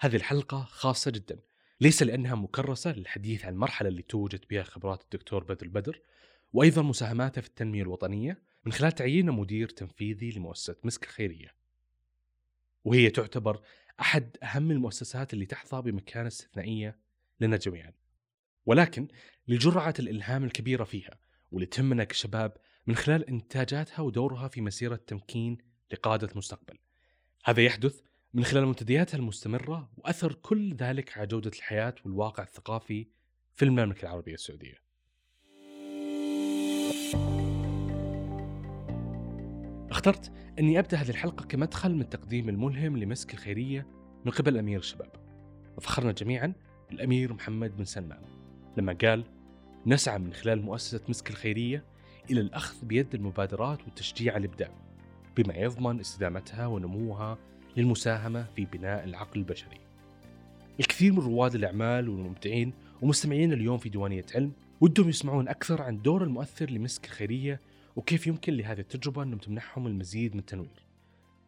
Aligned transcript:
هذه 0.00 0.16
الحلقة 0.16 0.64
خاصة 0.64 1.10
جدا. 1.10 1.40
ليس 1.80 2.02
لأنها 2.02 2.34
مكرسة 2.34 2.92
للحديث 2.92 3.44
عن 3.44 3.52
المرحلة 3.52 3.88
اللي 3.88 4.02
توجد 4.02 4.44
بها 4.50 4.62
خبرات 4.62 5.02
الدكتور 5.02 5.44
بدر 5.44 5.66
البدر 5.66 6.00
وأيضا 6.52 6.82
مساهماته 6.82 7.40
في 7.40 7.48
التنمية 7.48 7.82
الوطنية 7.82 8.42
من 8.64 8.72
خلال 8.72 8.92
تعيينه 8.92 9.32
مدير 9.32 9.68
تنفيذي 9.68 10.30
لمؤسسة 10.30 10.76
مسك 10.84 11.04
الخيرية 11.04 11.54
وهي 12.84 13.10
تعتبر 13.10 13.60
أحد 14.00 14.36
أهم 14.42 14.70
المؤسسات 14.70 15.34
اللي 15.34 15.46
تحظى 15.46 15.82
بمكانة 15.82 16.28
استثنائية 16.28 16.98
لنا 17.40 17.56
جميعا. 17.56 17.92
ولكن 18.66 19.08
لجرعة 19.48 19.94
الإلهام 19.98 20.44
الكبيرة 20.44 20.84
فيها 20.84 21.18
واللي 21.50 21.66
تهمنا 21.66 22.04
كشباب 22.04 22.56
من 22.86 22.96
خلال 22.96 23.28
إنتاجاتها 23.28 24.00
ودورها 24.00 24.48
في 24.48 24.60
مسيرة 24.60 24.96
تمكين 24.96 25.58
لقادة 25.92 26.28
المستقبل. 26.32 26.78
هذا 27.44 27.62
يحدث 27.62 28.00
من 28.34 28.44
خلال 28.44 28.66
منتدياتها 28.66 29.18
المستمرة 29.18 29.90
وأثر 29.96 30.32
كل 30.32 30.74
ذلك 30.74 31.18
على 31.18 31.26
جودة 31.26 31.50
الحياة 31.56 31.94
والواقع 32.04 32.42
الثقافي 32.42 33.06
في 33.54 33.64
المملكة 33.64 34.02
العربية 34.02 34.34
السعودية. 34.34 34.74
اخترت 39.90 40.32
أني 40.58 40.78
أبدأ 40.78 40.96
هذه 40.96 41.10
الحلقة 41.10 41.44
كمدخل 41.44 41.94
من 41.94 42.00
التقديم 42.00 42.48
الملهم 42.48 42.96
لمسك 42.96 43.34
الخيرية 43.34 43.86
من 44.24 44.32
قبل 44.32 44.58
أمير 44.58 44.78
الشباب. 44.78 45.12
وفخرنا 45.76 46.12
جميعا 46.12 46.52
بالأمير 46.90 47.32
محمد 47.32 47.76
بن 47.76 47.84
سلمان 47.84 48.22
لما 48.76 48.96
قال 49.04 49.24
نسعى 49.86 50.18
من 50.18 50.32
خلال 50.32 50.62
مؤسسة 50.62 51.00
مسك 51.08 51.30
الخيرية 51.30 51.84
إلى 52.30 52.40
الأخذ 52.40 52.84
بيد 52.86 53.14
المبادرات 53.14 53.82
والتشجيع 53.82 54.34
على 54.34 54.46
الإبداع 54.46 54.70
بما 55.36 55.54
يضمن 55.54 56.00
استدامتها 56.00 56.66
ونموها 56.66 57.38
للمساهمة 57.78 58.42
في 58.56 58.64
بناء 58.64 59.04
العقل 59.04 59.40
البشري. 59.40 59.80
الكثير 60.80 61.12
من 61.12 61.18
رواد 61.18 61.54
الأعمال 61.54 62.08
والمبدعين 62.08 62.72
ومستمعين 63.02 63.52
اليوم 63.52 63.78
في 63.78 63.88
ديوانية 63.88 64.26
علم 64.34 64.52
ودهم 64.80 65.08
يسمعون 65.08 65.48
أكثر 65.48 65.82
عن 65.82 66.02
دور 66.02 66.24
المؤثر 66.24 66.70
لمسك 66.70 67.04
الخيرية 67.04 67.60
وكيف 67.96 68.26
يمكن 68.26 68.52
لهذه 68.52 68.80
التجربة 68.80 69.22
أن 69.22 69.40
تمنحهم 69.40 69.86
المزيد 69.86 70.34
من 70.34 70.40
التنوير. 70.40 70.86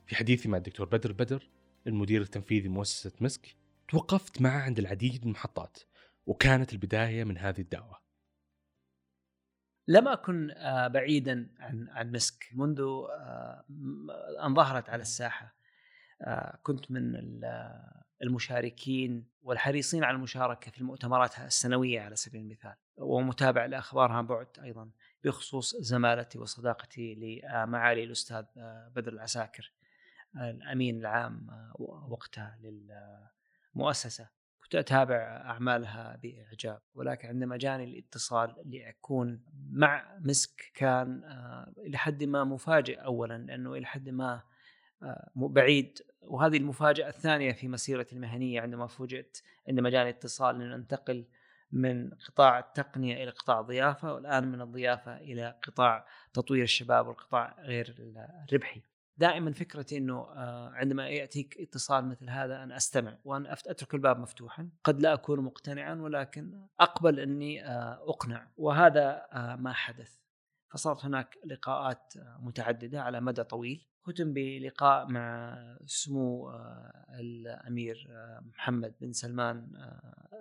في 0.07 0.17
حديثي 0.17 0.49
مع 0.49 0.59
الدكتور 0.59 0.87
بدر 0.87 1.13
بدر 1.13 1.49
المدير 1.87 2.23
التنفيذي 2.23 2.69
لمؤسسة 2.69 3.13
مسك 3.21 3.57
توقفت 3.89 4.43
معه 4.43 4.61
عند 4.61 4.79
العديد 4.79 5.21
من 5.21 5.27
المحطات 5.27 5.79
وكانت 6.27 6.73
البداية 6.73 7.25
من 7.25 7.39
هذه 7.39 7.61
الدعوة. 7.61 8.01
لم 9.89 10.09
أكن 10.09 10.51
آه، 10.51 10.89
بعيدا 10.89 11.51
عن 11.59 11.89
عن 11.89 12.13
مسك 12.13 12.51
منذ 12.55 12.81
آه، 12.81 13.65
أن 14.47 14.55
ظهرت 14.55 14.89
على 14.91 15.03
الساحة. 15.03 15.60
كنت 16.63 16.91
من 16.91 17.17
المشاركين 18.23 19.29
والحريصين 19.43 20.05
على 20.05 20.17
المشاركة 20.17 20.71
في 20.71 20.79
المؤتمرات 20.79 21.39
السنوية 21.39 22.01
على 22.01 22.17
سبيل 22.17 22.41
المثال 22.41 22.75
ومتابع 22.97 23.67
لأخبارها 23.67 24.15
عن 24.15 24.27
بعد 24.27 24.47
أيضا 24.63 24.91
بخصوص 25.25 25.77
زمالتي 25.77 26.39
وصداقتي 26.39 27.15
لمعالي 27.15 28.05
الأستاذ 28.05 28.45
بدر 28.97 29.13
العساكر 29.13 29.73
الأمين 30.37 30.99
العام 30.99 31.47
وقتها 32.09 32.59
للمؤسسة. 33.75 34.41
كنت 34.71 34.79
أتابع 34.79 35.17
أعمالها 35.45 36.17
بإعجاب 36.23 36.81
ولكن 36.95 37.29
عندما 37.29 37.57
جاني 37.57 37.85
الاتصال 37.85 38.55
لأكون 38.65 39.45
مع 39.73 40.19
مسك 40.21 40.73
كان 40.75 41.25
آه، 41.25 41.73
إلى 41.79 41.99
حد 41.99 42.25
ما 42.25 42.45
مفاجئ 42.45 42.99
اولا 43.05 43.39
لأنه 43.39 43.75
إلى 43.75 43.87
حد 43.87 44.09
ما 44.09 44.43
آه، 45.03 45.31
بعيد 45.35 45.99
وهذه 46.23 46.57
المفاجأة 46.57 47.09
الثانية 47.09 47.53
في 47.53 47.69
مسيرتي 47.69 48.17
المهنية 48.17 48.61
عندما 48.61 48.87
فوجئت 48.87 49.43
عندما 49.69 49.91
جاني 49.91 50.11
اتصال 50.11 50.63
ان 50.63 50.73
انتقل 50.73 51.27
من 51.73 52.11
قطاع 52.11 52.59
التقنية 52.59 53.23
إلى 53.23 53.31
قطاع 53.31 53.61
الضيافة 53.61 54.15
والآن 54.15 54.53
من 54.53 54.61
الضيافة 54.61 55.17
إلى 55.17 55.59
قطاع 55.63 56.07
تطوير 56.33 56.63
الشباب 56.63 57.07
والقطاع 57.07 57.57
غير 57.61 57.95
الربحي. 58.49 58.83
دائما 59.17 59.53
فكرتي 59.53 59.97
إنه 59.97 60.21
آه، 60.21 60.71
عندما 60.71 61.09
يأتيك 61.09 61.61
اتصال 61.61 62.09
مثل 62.09 62.31
هذا 62.31 62.63
أن 62.63 62.73
أستمع 62.73 63.19
وأن 63.25 63.47
أترك 63.47 63.95
الباب 63.95 64.19
مفتوحا. 64.19 64.69
قد 64.85 65.01
لا 65.01 65.15
أكون 65.15 65.41
مقتنعا 65.41 65.95
ولكن 65.95 66.67
أقبل 66.81 67.21
أني 67.21 67.67
آه، 67.67 68.05
أقنع. 68.09 68.49
وهذا 68.57 69.27
آه، 69.33 69.57
ما 69.57 69.73
حدث. 69.73 70.20
فصارت 70.71 71.05
هناك 71.05 71.39
لقاءات 71.47 72.15
متعددة 72.39 73.03
على 73.03 73.21
مدى 73.21 73.45
طويل. 73.45 73.87
ختم 74.03 74.33
بلقاء 74.33 75.07
مع 75.07 75.57
سمو 75.87 76.51
الأمير 77.21 78.09
محمد 78.43 78.95
بن 79.01 79.13
سلمان 79.13 79.73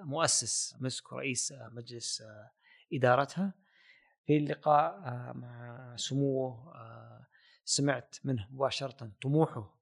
مؤسس 0.02 0.76
مسك 0.80 1.14
رئيس 1.14 1.54
مجلس 1.72 2.24
إدارتها. 2.94 3.54
في 4.26 4.38
اللقاء 4.38 5.02
مع 5.34 5.96
سموه 5.96 6.74
سمعت 7.66 8.16
منه 8.24 8.48
مباشرة 8.52 9.12
طموحه 9.22 9.80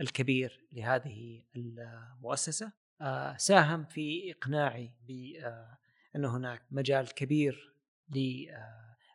الكبير 0.00 0.66
لهذه 0.72 1.42
المؤسسة. 1.56 2.72
آه، 3.00 3.36
ساهم 3.36 3.84
في 3.84 4.32
إقناعي 4.32 4.92
بأن 5.08 6.24
آه، 6.24 6.36
هناك 6.36 6.62
مجال 6.70 7.14
كبير 7.14 7.74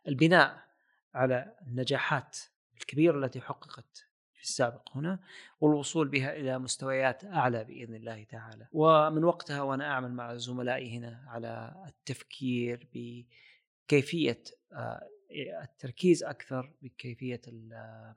للبناء 0.06 0.64
على 1.14 1.56
النجاحات 1.66 2.38
الكبيرة 2.80 3.24
التي 3.24 3.40
حققت 3.40 4.06
في 4.34 4.42
السابق 4.42 4.96
هنا 4.96 5.18
والوصول 5.60 6.08
بها 6.08 6.36
إلى 6.36 6.58
مستويات 6.58 7.24
أعلى 7.24 7.64
بإذن 7.64 7.94
الله 7.94 8.24
تعالى. 8.24 8.68
ومن 8.72 9.24
وقتها 9.24 9.62
وأنا 9.62 9.86
أعمل 9.90 10.12
مع 10.12 10.36
زملائي 10.36 10.98
هنا 10.98 11.24
على 11.26 11.84
التفكير 11.88 12.88
بكيفية 12.94 14.42
آه، 14.72 15.08
التركيز 15.62 16.24
أكثر 16.24 16.72
بكيفية 16.82 17.40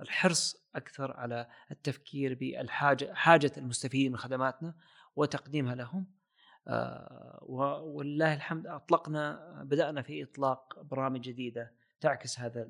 الحرص 0.02 0.68
أكثر 0.76 1.12
على 1.12 1.48
التفكير 1.72 2.34
بالحاجة 2.34 3.14
حاجة 3.14 3.52
المستفيدين 3.58 4.12
من 4.12 4.18
خدماتنا 4.18 4.76
وتقديمها 5.16 5.76
لهم. 5.76 6.00
آه، 6.02 6.25
ولله 7.82 8.34
الحمد 8.34 8.68
أطلقنا 8.68 9.54
بدأنا 9.64 10.02
في 10.02 10.24
إطلاق 10.24 10.82
برامج 10.82 11.22
جديدة 11.22 11.72
تعكس 12.00 12.40
هذا 12.40 12.70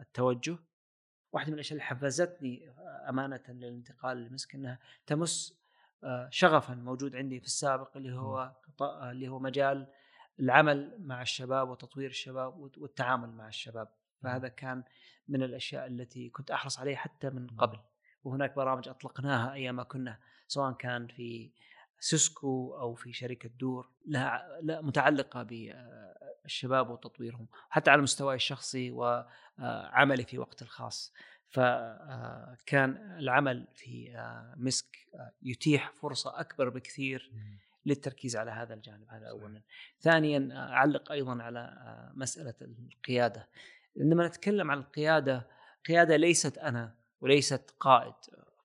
التوجه. 0.00 0.58
واحدة 1.32 1.48
من 1.48 1.54
الأشياء 1.54 1.72
اللي 1.72 1.84
حفزتني 1.84 2.70
أمانة 3.08 3.40
للانتقال 3.48 4.24
لمسك 4.24 4.54
إنها 4.54 4.78
تمس 5.06 5.60
آه، 6.04 6.28
شغفا 6.30 6.74
موجود 6.74 7.16
عندي 7.16 7.40
في 7.40 7.46
السابق 7.46 7.96
اللي 7.96 8.12
هو 8.12 8.56
اللي 8.82 9.28
هو 9.28 9.38
مجال 9.38 9.86
العمل 10.40 10.96
مع 10.98 11.22
الشباب 11.22 11.68
وتطوير 11.68 12.10
الشباب 12.10 12.58
والتعامل 12.58 13.28
مع 13.28 13.48
الشباب. 13.48 13.88
فهذا 14.22 14.48
كان 14.48 14.84
من 15.28 15.42
الأشياء 15.42 15.86
التي 15.86 16.30
كنت 16.30 16.50
أحرص 16.50 16.78
عليها 16.78 16.96
حتى 16.96 17.30
من 17.30 17.46
قبل. 17.46 17.78
وهناك 18.24 18.56
برامج 18.56 18.88
أطلقناها 18.88 19.52
أيام 19.52 19.76
ما 19.76 19.82
كنا 19.82 20.18
سواء 20.46 20.72
كان 20.72 21.06
في 21.06 21.52
سيسكو 21.98 22.76
أو 22.76 22.94
في 22.94 23.12
شركة 23.12 23.48
دور 23.48 23.90
لها 24.06 24.58
لا 24.62 24.80
متعلقة 24.80 25.42
بالشباب 25.42 26.90
وتطويرهم 26.90 27.46
حتى 27.70 27.90
على 27.90 27.98
المستوى 27.98 28.34
الشخصي 28.34 28.90
وعملي 28.90 30.24
في 30.24 30.38
وقت 30.38 30.62
الخاص. 30.62 31.12
فكان 31.48 33.16
العمل 33.18 33.66
في 33.74 34.12
مسك 34.56 34.96
يتيح 35.42 35.92
فرصة 35.92 36.40
أكبر 36.40 36.68
بكثير 36.68 37.32
للتركيز 37.86 38.36
على 38.36 38.50
هذا 38.50 38.74
الجانب 38.74 39.10
هذا 39.10 39.26
اولا 39.26 39.62
ثانيا 40.00 40.48
أعلق 40.52 41.12
أيضا 41.12 41.42
على 41.42 41.72
مسألة 42.14 42.54
القيادة. 42.60 43.48
عندما 44.00 44.26
نتكلم 44.26 44.70
عن 44.70 44.78
القيادة 44.78 45.46
قيادة 45.88 46.16
ليست 46.16 46.58
أنا 46.58 46.94
وليست 47.20 47.74
قائد. 47.80 48.14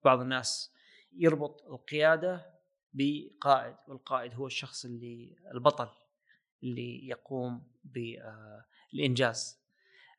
بعض 0.05 0.19
الناس 0.19 0.73
يربط 1.13 1.63
القيادة 1.69 2.60
بقائد 2.93 3.75
والقائد 3.87 4.33
هو 4.35 4.47
الشخص 4.47 4.85
اللي 4.85 5.35
البطل 5.53 5.89
اللي 6.63 7.07
يقوم 7.07 7.67
بالانجاز 7.83 9.61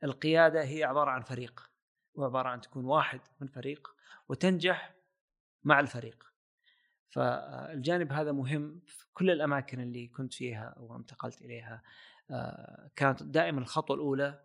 القيادة 0.04 0.64
هي 0.64 0.84
عبارة 0.84 1.10
عن 1.10 1.22
فريق 1.22 1.70
وعبارة 2.14 2.48
عن 2.48 2.60
تكون 2.60 2.84
واحد 2.84 3.20
من 3.40 3.48
فريق 3.48 3.96
وتنجح 4.28 4.94
مع 5.64 5.80
الفريق. 5.80 6.32
فالجانب 7.08 8.12
هذا 8.12 8.32
مهم 8.32 8.80
في 8.86 9.06
كل 9.12 9.30
الأماكن 9.30 9.80
اللي 9.80 10.08
كنت 10.08 10.34
فيها 10.34 10.74
وانتقلت 10.78 11.42
إليها. 11.42 11.82
آه، 12.30 12.90
كانت 12.96 13.22
دائما 13.22 13.60
الخطوة 13.60 13.96
الأولى 13.96 14.44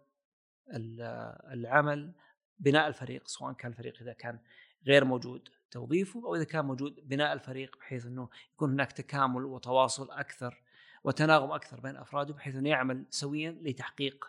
العمل 1.53 2.13
بناء 2.59 2.88
الفريق 2.88 3.27
سواء 3.27 3.53
كان 3.53 3.71
الفريق 3.71 4.01
إذا 4.01 4.13
كان 4.13 4.39
غير 4.88 5.06
موجود. 5.06 5.50
توظيفه 5.71 6.25
أو 6.25 6.35
إذا 6.35 6.43
كان 6.43 6.65
موجود 6.65 6.95
بناء 7.03 7.33
الفريق 7.33 7.77
بحيث 7.79 8.05
إنه 8.05 8.29
يكون 8.53 8.71
هناك 8.71 8.91
تكامل 8.91 9.45
وتواصل 9.45 10.11
أكثر 10.11 10.63
وتناغم 11.03 11.51
أكثر 11.51 11.79
بين 11.79 11.95
أفراده 11.95 12.33
بحيث 12.33 12.55
إنه 12.55 12.69
يعمل 12.69 13.05
سويا 13.09 13.51
لتحقيق 13.61 14.25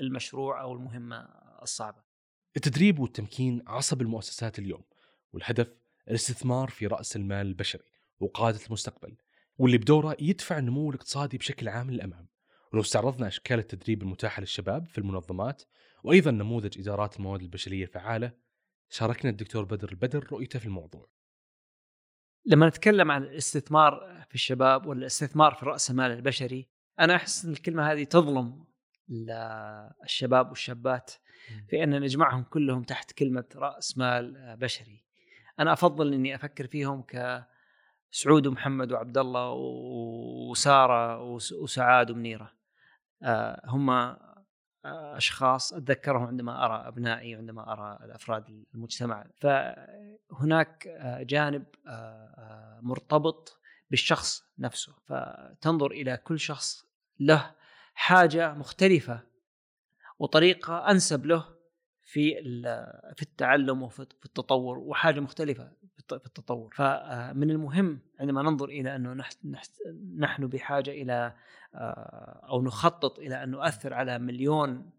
المشروع 0.00 0.60
أو 0.60 0.72
المهمة 0.72 1.16
الصعبة. 1.62 2.02
التدريب 2.56 2.98
والتمكين 2.98 3.62
عصب 3.66 4.02
المؤسسات 4.02 4.58
اليوم 4.58 4.82
والهدف 5.32 5.76
الاستثمار 6.08 6.68
في 6.68 6.86
رأس 6.86 7.16
المال 7.16 7.46
البشري 7.46 7.84
وقادة 8.20 8.60
المستقبل 8.66 9.16
واللي 9.58 9.78
بدوره 9.78 10.16
يدفع 10.20 10.58
النمو 10.58 10.90
الاقتصادي 10.90 11.38
بشكل 11.38 11.68
عام 11.68 11.90
للأمام 11.90 12.28
ولو 12.72 12.80
استعرضنا 12.82 13.26
أشكال 13.26 13.58
التدريب 13.58 14.02
المتاحة 14.02 14.40
للشباب 14.40 14.86
في 14.86 14.98
المنظمات 14.98 15.62
وأيضا 16.04 16.30
نموذج 16.30 16.78
إدارات 16.78 17.16
الموارد 17.16 17.42
البشرية 17.42 17.84
الفعالة 17.84 18.32
شاركنا 18.88 19.30
الدكتور 19.30 19.64
بدر. 19.64 19.88
البدر 19.88 20.28
رؤيته 20.32 20.58
في 20.58 20.66
الموضوع. 20.66 21.08
لما 22.46 22.68
نتكلم 22.68 23.10
عن 23.10 23.22
الاستثمار 23.22 24.24
في 24.28 24.34
الشباب 24.34 24.86
والاستثمار 24.86 25.54
في 25.54 25.66
رأس 25.66 25.90
المال 25.90 26.10
البشري 26.10 26.68
أنا 27.00 27.16
أحس 27.16 27.44
إن 27.44 27.52
الكلمة 27.52 27.92
هذه 27.92 28.04
تظلم 28.04 28.64
الشباب 30.04 30.48
والشابات 30.48 31.12
في 31.68 31.84
أن 31.84 32.00
نجمعهم 32.00 32.42
كلهم 32.42 32.82
تحت 32.82 33.12
كلمة 33.12 33.44
رأس 33.56 33.98
مال 33.98 34.56
بشري. 34.56 35.04
أنا 35.60 35.72
أفضل 35.72 36.14
إني 36.14 36.34
أفكر 36.34 36.66
فيهم 36.66 37.02
ك 37.02 37.44
سعود 38.10 38.46
ومحمد 38.46 38.92
وعبد 38.92 39.18
الله 39.18 39.52
وسارة 40.50 41.22
وسعاد 41.62 42.10
ومنيرة. 42.10 42.52
آه، 43.22 43.62
هم 43.66 43.90
أشخاص 45.16 45.72
أتذكرهم 45.72 46.26
عندما 46.26 46.64
أرى 46.64 46.88
أبنائي 46.88 47.36
وعندما 47.36 47.72
أرى 47.72 47.98
الأفراد 48.04 48.64
المجتمع. 48.74 49.26
فهناك 49.36 50.88
جانب 51.20 51.64
مرتبط 52.82 53.60
بالشخص 53.90 54.44
نفسه. 54.58 54.92
فتنظر 55.06 55.90
إلى 55.90 56.16
كل 56.16 56.40
شخص 56.40 56.86
له 57.20 57.54
حاجة 57.94 58.54
مختلفة 58.54 59.20
وطريقة 60.18 60.90
أنسب 60.90 61.26
له 61.26 61.55
في 62.06 62.34
في 63.16 63.22
التعلم 63.22 63.82
وفي 63.82 64.00
التطور 64.00 64.78
وحاجة 64.78 65.20
مختلفة 65.20 65.72
في 66.08 66.26
التطور. 66.26 66.74
فمن 66.74 67.50
المهم 67.50 68.00
عندما 68.20 68.42
ننظر 68.42 68.68
إلى 68.68 68.96
أنه 68.96 69.24
نحن 70.18 70.46
بحاجة 70.46 70.90
إلى 70.90 71.34
آه، 71.74 72.46
أو 72.48 72.62
نخطط 72.62 73.18
إلى 73.18 73.42
أن 73.42 73.50
نؤثر 73.50 73.94
على 73.94 74.18
مليون 74.18 74.90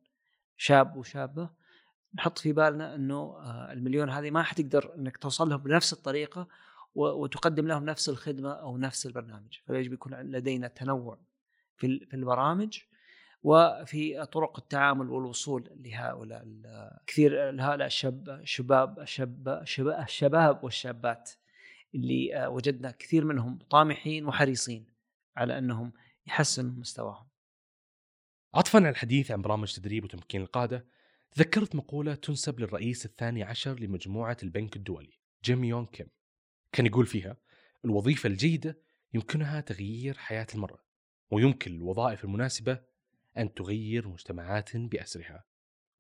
شاب 0.58 0.98
وشابة 0.98 1.50
نحط 2.16 2.38
في 2.38 2.54
بالنا 2.54 2.96
أنه 2.96 3.16
آه، 3.16 3.72
المليون 3.72 4.10
هذه 4.10 4.32
ما 4.32 4.44
حتقدر 4.44 4.96
إنك 4.96 5.18
توصل 5.18 5.50
لهم 5.50 5.64
بنفس 5.64 5.94
الطريقة 5.94 6.48
وتقدم 6.96 7.68
لهم 7.68 7.86
نفس 7.86 8.10
الخدمة 8.10 8.52
أو 8.52 8.78
نفس 8.78 9.06
البرنامج. 9.06 9.58
فيجب 9.68 9.94
يكون 9.94 10.14
لدينا 10.14 10.68
تنوع 10.68 11.20
في 11.78 12.14
البرامج. 12.14 12.80
وفي 13.44 14.26
طرق 14.26 14.60
التعامل 14.60 15.10
والوصول 15.10 15.70
لهؤلاء 15.76 16.48
كثير 17.08 17.50
هؤلاء 17.50 17.88
الشاب 17.88 18.30
الشباب 18.30 19.00
الشاب 19.00 19.48
الشباب 19.88 20.64
والشابات 20.64 21.32
اللي 21.96 22.36
آه، 22.36 22.50
وجدنا 22.50 22.92
كثير 22.92 23.26
منهم 23.26 23.60
طامحين 23.70 24.26
وحريصين 24.26 24.86
على 25.38 25.58
أنهم 25.58 25.94
يحسنوا 26.28 26.72
مستواهم. 26.72 27.28
عطفا 28.54 28.80
على 28.80 28.90
الحديث 28.90 29.32
عن 29.32 29.42
برامج 29.42 29.74
تدريب 29.74 30.04
وتمكين 30.04 30.42
القادة، 30.42 30.88
تذكرت 31.32 31.76
مقولة 31.76 32.16
تنسب 32.16 32.60
للرئيس 32.60 33.06
الثاني 33.06 33.44
عشر 33.44 33.80
لمجموعة 33.80 34.38
البنك 34.44 34.76
الدولي، 34.76 35.20
جيم 35.44 35.64
يون 35.64 35.86
كيم. 35.86 36.08
كان 36.72 36.86
يقول 36.86 37.06
فيها: 37.06 37.38
الوظيفة 37.86 38.28
الجيدة 38.28 38.82
يمكنها 39.14 39.62
تغيير 39.62 40.18
حياة 40.18 40.48
المرأة، 40.56 40.80
ويمكن 41.32 41.76
الوظائف 41.76 42.24
المناسبة 42.24 42.80
أن 43.38 43.54
تغير 43.54 44.08
مجتمعات 44.08 44.78
بأسرها 44.78 45.46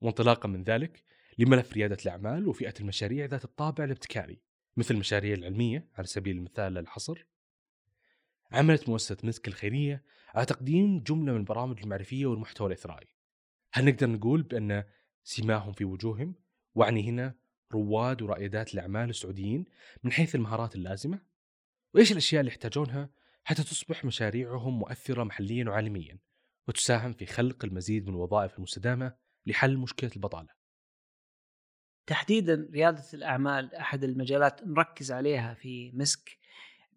وانطلاقا 0.01 0.49
من 0.49 0.63
ذلك 0.63 1.03
لملف 1.37 1.73
ريادة 1.73 1.97
الأعمال 2.05 2.47
وفئة 2.47 2.73
المشاريع 2.79 3.25
ذات 3.25 3.43
الطابع 3.45 3.83
الابتكاري 3.83 4.41
مثل 4.77 4.93
المشاريع 4.93 5.33
العلمية 5.33 5.87
على 5.95 6.07
سبيل 6.07 6.37
المثال 6.37 6.73
للحصر 6.73 7.25
عملت 8.51 8.89
مؤسسة 8.89 9.17
مسك 9.23 9.47
الخيرية 9.47 10.03
على 10.35 10.45
تقديم 10.45 10.99
جملة 10.99 11.31
من 11.31 11.39
البرامج 11.39 11.79
المعرفية 11.79 12.25
والمحتوى 12.25 12.67
الإثرائي. 12.67 13.07
هل 13.73 13.85
نقدر 13.85 14.09
نقول 14.09 14.41
بأن 14.41 14.83
سماهم 15.23 15.73
في 15.73 15.85
وجوههم؟ 15.85 16.35
وأعني 16.75 17.09
هنا 17.09 17.35
رواد 17.73 18.21
ورائدات 18.21 18.73
الأعمال 18.73 19.09
السعوديين 19.09 19.65
من 20.03 20.11
حيث 20.11 20.35
المهارات 20.35 20.75
اللازمة؟ 20.75 21.21
وإيش 21.93 22.11
الأشياء 22.11 22.39
اللي 22.39 22.51
يحتاجونها 22.51 23.09
حتى 23.43 23.63
تصبح 23.63 24.05
مشاريعهم 24.05 24.79
مؤثرة 24.79 25.23
محليا 25.23 25.69
وعالميا؟ 25.69 26.19
وتساهم 26.67 27.13
في 27.13 27.25
خلق 27.25 27.65
المزيد 27.65 28.07
من 28.07 28.15
الوظائف 28.15 28.57
المستدامة 28.57 29.13
لحل 29.45 29.77
مشكلة 29.77 30.11
البطالة. 30.15 30.57
تحديدا 32.07 32.69
ريادة 32.73 33.03
الأعمال 33.13 33.75
أحد 33.75 34.03
المجالات 34.03 34.63
نركز 34.63 35.11
عليها 35.11 35.53
في 35.53 35.91
مسك 35.93 36.37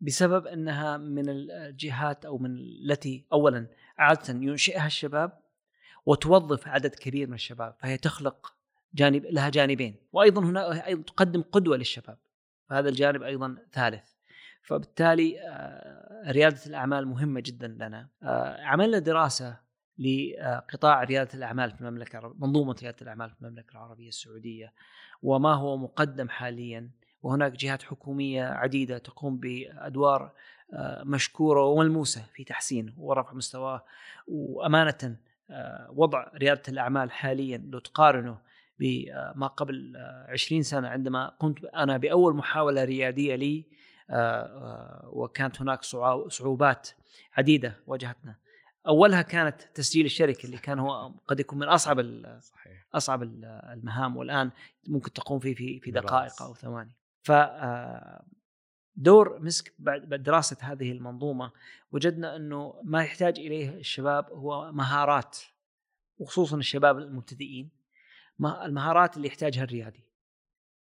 بسبب 0.00 0.46
أنها 0.46 0.96
من 0.96 1.28
الجهات 1.28 2.24
أو 2.24 2.38
من 2.38 2.56
التي 2.58 3.26
أولا 3.32 3.66
عادة 3.98 4.34
ينشئها 4.34 4.86
الشباب 4.86 5.40
وتوظف 6.06 6.68
عدد 6.68 6.94
كبير 6.94 7.28
من 7.28 7.34
الشباب 7.34 7.76
فهي 7.78 7.98
تخلق 7.98 8.54
جانب 8.94 9.26
لها 9.26 9.48
جانبين 9.48 9.96
وأيضا 10.12 10.44
هنا 10.44 10.86
أيضا 10.86 11.02
تقدم 11.02 11.42
قدوة 11.42 11.76
للشباب 11.76 12.18
فهذا 12.68 12.88
الجانب 12.88 13.22
أيضا 13.22 13.56
ثالث. 13.72 14.19
فبالتالي 14.70 15.40
آه، 15.40 16.32
ريادة 16.32 16.60
الأعمال 16.66 17.08
مهمة 17.08 17.40
جدا 17.40 17.68
لنا. 17.68 18.08
آه، 18.22 18.62
عملنا 18.62 18.98
دراسة 18.98 19.56
لقطاع 19.98 21.04
ريادة 21.04 21.34
الأعمال 21.34 21.70
في 21.70 21.80
المملكة 21.80 22.34
منظومة 22.38 22.76
ريادة 22.82 22.96
الأعمال 23.02 23.30
في 23.30 23.42
المملكة 23.42 23.72
العربية 23.72 24.08
السعودية 24.08 24.72
وما 25.22 25.54
هو 25.54 25.76
مقدم 25.76 26.28
حاليا. 26.28 26.90
وهناك 27.22 27.52
جهات 27.52 27.82
حكومية 27.82 28.44
عديدة 28.44 28.98
تقوم 28.98 29.36
بأدوار 29.36 30.32
آه، 30.72 31.02
مشكورة 31.04 31.66
وملموسة 31.66 32.24
في 32.34 32.44
تحسين 32.44 32.94
ورفع 32.98 33.32
مستواه. 33.32 33.84
وأمانة 34.28 35.16
وضع 35.88 36.30
ريادة 36.34 36.62
الأعمال 36.68 37.10
حاليا 37.10 37.58
لو 37.58 37.78
تقارنه 37.78 38.38
بما 38.78 39.46
قبل 39.46 39.96
20 40.28 40.62
سنة 40.62 40.88
عندما 40.88 41.28
قمت 41.28 41.64
أنا 41.64 41.96
بأول 41.96 42.36
محاولة 42.36 42.84
ريادية 42.84 43.34
لي 43.34 43.58
آه، 43.58 43.64
آه، 43.64 43.70
وكانت 45.06 45.60
هناك 45.60 45.82
صعوبات 46.28 46.88
عديدة 47.36 47.76
واجهتنا. 47.86 48.34
أولها 48.86 49.22
كانت 49.22 49.62
تسجيل 49.74 50.06
الشركة 50.06 50.46
اللي 50.46 50.58
كان 50.58 50.78
هو 50.78 51.12
قد 51.26 51.40
يكون 51.40 51.58
من 51.58 51.68
أصعب 51.68 52.00
صحيح. 52.40 52.86
أصعب 52.94 53.22
المهام 53.22 54.16
والآن 54.16 54.50
ممكن 54.88 55.12
تقوم 55.12 55.38
فيه 55.38 55.54
في 55.54 55.80
في 55.80 55.90
دقائق 55.90 56.42
أو 56.42 56.54
ثواني. 56.54 56.96
ف 57.22 57.30
آه، 57.30 58.24
دور 58.96 59.38
مسك 59.38 59.72
بعد 59.78 60.22
دراسة 60.22 60.56
هذه 60.60 60.92
المنظومة 60.92 61.52
وجدنا 61.92 62.36
إنه 62.36 62.80
ما 62.84 63.02
يحتاج 63.02 63.38
إليه 63.38 63.68
الشباب 63.78 64.30
هو 64.32 64.72
مهارات 64.72 65.38
وخصوصا 66.18 66.56
الشباب 66.56 66.98
المبتدئين 66.98 67.70
المهارات 68.40 69.16
اللي 69.16 69.28
يحتاجها 69.28 69.64
الريادي. 69.64 70.04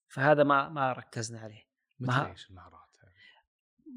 فهذا 0.07 0.43
ما 0.43 0.69
ما 0.69 0.93
ركزنا 0.93 1.39
عليه. 1.39 1.67
مثل 1.99 2.25
إيش 2.25 2.49
المهارات؟ 2.49 2.86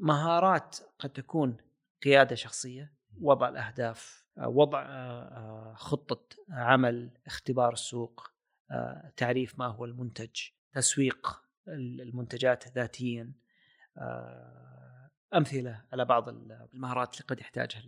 مهارات 0.01 0.77
قد 0.99 1.09
تكون 1.09 1.57
قيادة 2.03 2.35
شخصية 2.35 2.93
وضع 3.21 3.49
الأهداف 3.49 4.25
وضع 4.37 4.81
آه، 4.81 4.87
آه، 4.87 5.73
خطة 5.73 6.37
عمل 6.49 7.11
اختبار 7.25 7.73
السوق 7.73 8.31
آه، 8.71 9.11
تعريف 9.17 9.59
ما 9.59 9.67
هو 9.67 9.85
المنتج 9.85 10.41
تسويق 10.73 11.43
المنتجات 11.67 12.67
ذاتيا 12.67 13.33
أمثلة 15.33 15.83
على 15.93 16.05
بعض 16.05 16.29
المهارات 16.29 17.13
اللي 17.13 17.25
قد 17.27 17.39
يحتاجها 17.39 17.83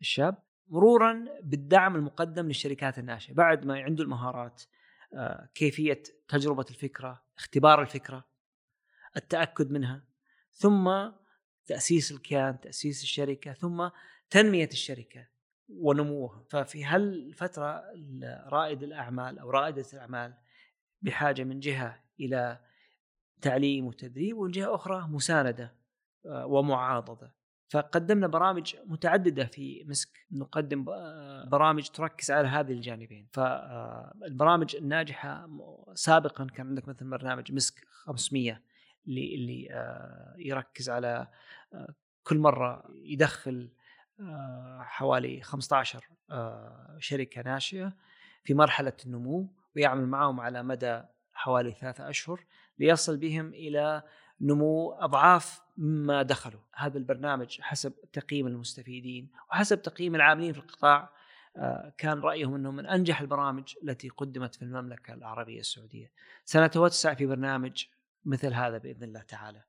الشاب. 0.00 0.38
مرورا 0.68 1.24
بالدعم 1.42 1.96
المقدم 1.96 2.46
للشركات 2.46 2.98
الناشئة. 2.98 3.34
بعد 3.34 3.66
ما 3.66 3.80
عنده 3.80 4.04
المهارات 4.04 4.62
كيفية 5.54 6.02
تجربة 6.28 6.64
الفكرة 6.70 7.22
اختبار 7.38 7.82
الفكرة 7.82 8.24
التأكد 9.16 9.70
منها 9.70 10.02
ثم 10.56 11.10
تأسيس 11.66 12.12
الكيان 12.12 12.60
تأسيس 12.60 13.02
الشركة 13.02 13.52
ثم 13.52 13.88
تنمية 14.30 14.68
الشركة 14.72 15.26
ونموها. 15.68 16.44
ففي 16.50 16.84
هالفترة 16.84 17.82
رائد 18.48 18.82
الأعمال 18.82 19.38
أو 19.38 19.50
رائدة 19.50 19.84
الأعمال 19.92 20.34
بحاجة 21.02 21.44
من 21.44 21.60
جهة 21.60 22.02
إلى 22.20 22.60
تعليم 23.40 23.86
وتدريب 23.86 24.36
ومن 24.36 24.50
جهة 24.50 24.74
أخرى 24.74 25.08
مساندة 25.08 25.76
آه، 26.26 26.46
ومعاضدة. 26.46 27.34
فقدمنا 27.68 28.26
برامج 28.26 28.76
متعددة 28.86 29.44
في 29.44 29.84
مسك. 29.84 30.26
نقدم 30.32 30.84
برامج 31.48 31.88
تركز 31.88 32.30
على 32.30 32.48
هذه 32.48 32.72
الجانبين. 32.72 33.28
فالبرامج 33.32 34.76
الناجحة 34.76 35.48
سابقا 35.94 36.46
كان 36.46 36.66
عندك 36.66 36.88
مثل 36.88 37.10
برنامج 37.10 37.52
مسك 37.52 37.84
500 37.88 38.62
اللي 39.06 39.34
اللي 39.34 39.68
آه، 39.70 40.34
يركز 40.38 40.90
على 40.90 41.28
آه، 41.74 41.94
كل 42.22 42.38
مرة 42.38 42.84
يدخل 42.94 43.70
آه، 44.20 44.80
حوالي 44.82 45.40
15 45.40 46.08
شركة 46.98 47.42
ناشئة 47.42 47.92
في 48.44 48.54
مرحلة 48.54 48.92
النمو 49.06 49.48
ويعمل 49.76 50.06
معهم 50.06 50.40
على 50.40 50.62
مدى 50.62 51.02
حوالي 51.32 51.72
ثلاثة 51.72 52.10
أشهر 52.10 52.44
ليصل 52.78 53.16
بهم 53.16 53.54
إلى 53.54 54.02
نمو 54.40 54.92
أضعاف 54.92 55.60
مما 55.76 56.22
دخلوا 56.22 56.60
هذا 56.74 56.98
البرنامج 56.98 57.60
حسب 57.60 57.92
تقييم 58.12 58.46
المستفيدين 58.46 59.30
وحسب 59.50 59.82
تقييم 59.82 60.14
العاملين 60.14 60.52
في 60.52 60.58
القطاع 60.58 61.10
كان 61.98 62.20
رأيهم 62.20 62.54
إنه 62.54 62.70
من 62.70 62.86
أنجح 62.86 63.20
البرامج 63.20 63.74
التي 63.82 64.08
قدمت 64.08 64.54
في 64.54 64.62
المملكة 64.62 65.14
العربية 65.14 65.60
السعودية. 65.60 66.12
سنتوسع 66.44 67.14
في 67.14 67.26
برنامج 67.26 67.84
مثل 68.26 68.54
هذا 68.54 68.78
بإذن 68.78 69.02
الله 69.02 69.22
تعالى. 69.22 69.64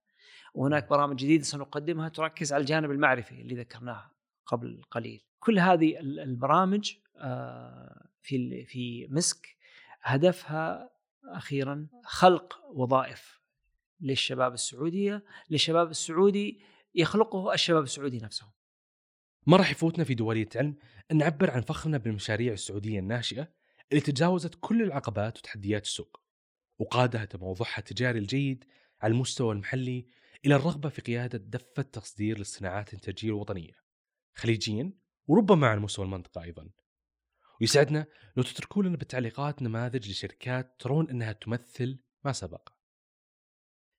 وهناك 0.53 0.89
برامج 0.89 1.15
جديدة 1.15 1.43
سنقدمها 1.43 2.09
تركز 2.09 2.53
على 2.53 2.61
الجانب 2.61 2.91
المعرفي 2.91 3.41
اللي 3.41 3.55
ذكرناه 3.55 4.11
قبل 4.45 4.81
قليل. 4.91 5.23
كل 5.39 5.59
هذه 5.59 5.99
البرامج 5.99 6.93
آه، 7.17 8.09
في 8.21 8.65
في 8.65 9.07
مسك 9.09 9.57
هدفها 10.01 10.89
أخيرا 11.25 11.87
خلق 12.03 12.59
وظائف 12.73 13.39
للشباب 14.01 14.53
السعودية، 14.53 15.25
للشباب 15.49 15.89
السعودي 15.89 16.61
يخلقه 16.95 17.53
الشباب 17.53 17.83
السعودي 17.83 18.19
نفسهم. 18.19 18.51
ما 19.47 19.57
راح 19.57 19.71
يفوتنا 19.71 20.03
في 20.03 20.15
دورية 20.15 20.49
علم 20.55 20.75
أن 21.11 21.17
نعبر 21.17 21.51
عن 21.51 21.61
فخرنا 21.61 21.97
بالمشاريع 21.97 22.53
السعودية 22.53 22.99
الناشئة 22.99 23.47
اللي 23.91 24.01
تجاوزت 24.01 24.55
كل 24.59 24.81
العقبات 24.83 25.37
وتحديات 25.37 25.85
السوق 25.85 26.21
وقادها 26.79 27.25
تموضعها 27.25 27.77
التجاري 27.77 28.19
الجيد 28.19 28.65
على 29.01 29.11
المستوى 29.11 29.53
المحلي 29.53 30.07
إلى 30.45 30.55
الرغبة 30.55 30.89
في 30.89 31.01
قيادة 31.01 31.37
دفة 31.37 31.81
تصدير 31.81 32.37
للصناعات 32.37 32.89
الإنتاجية 32.89 33.29
الوطنية 33.29 33.73
خليجيا 34.33 34.93
وربما 35.27 35.67
على 35.67 35.79
مستوى 35.79 36.05
المنطقة 36.05 36.43
أيضا. 36.43 36.69
ويسعدنا 37.61 38.05
لو 38.37 38.43
تتركوا 38.43 38.83
لنا 38.83 38.97
بالتعليقات 38.97 39.61
نماذج 39.61 40.09
لشركات 40.09 40.75
ترون 40.79 41.09
أنها 41.09 41.31
تمثل 41.31 41.99
ما 42.23 42.31
سبق. 42.31 42.69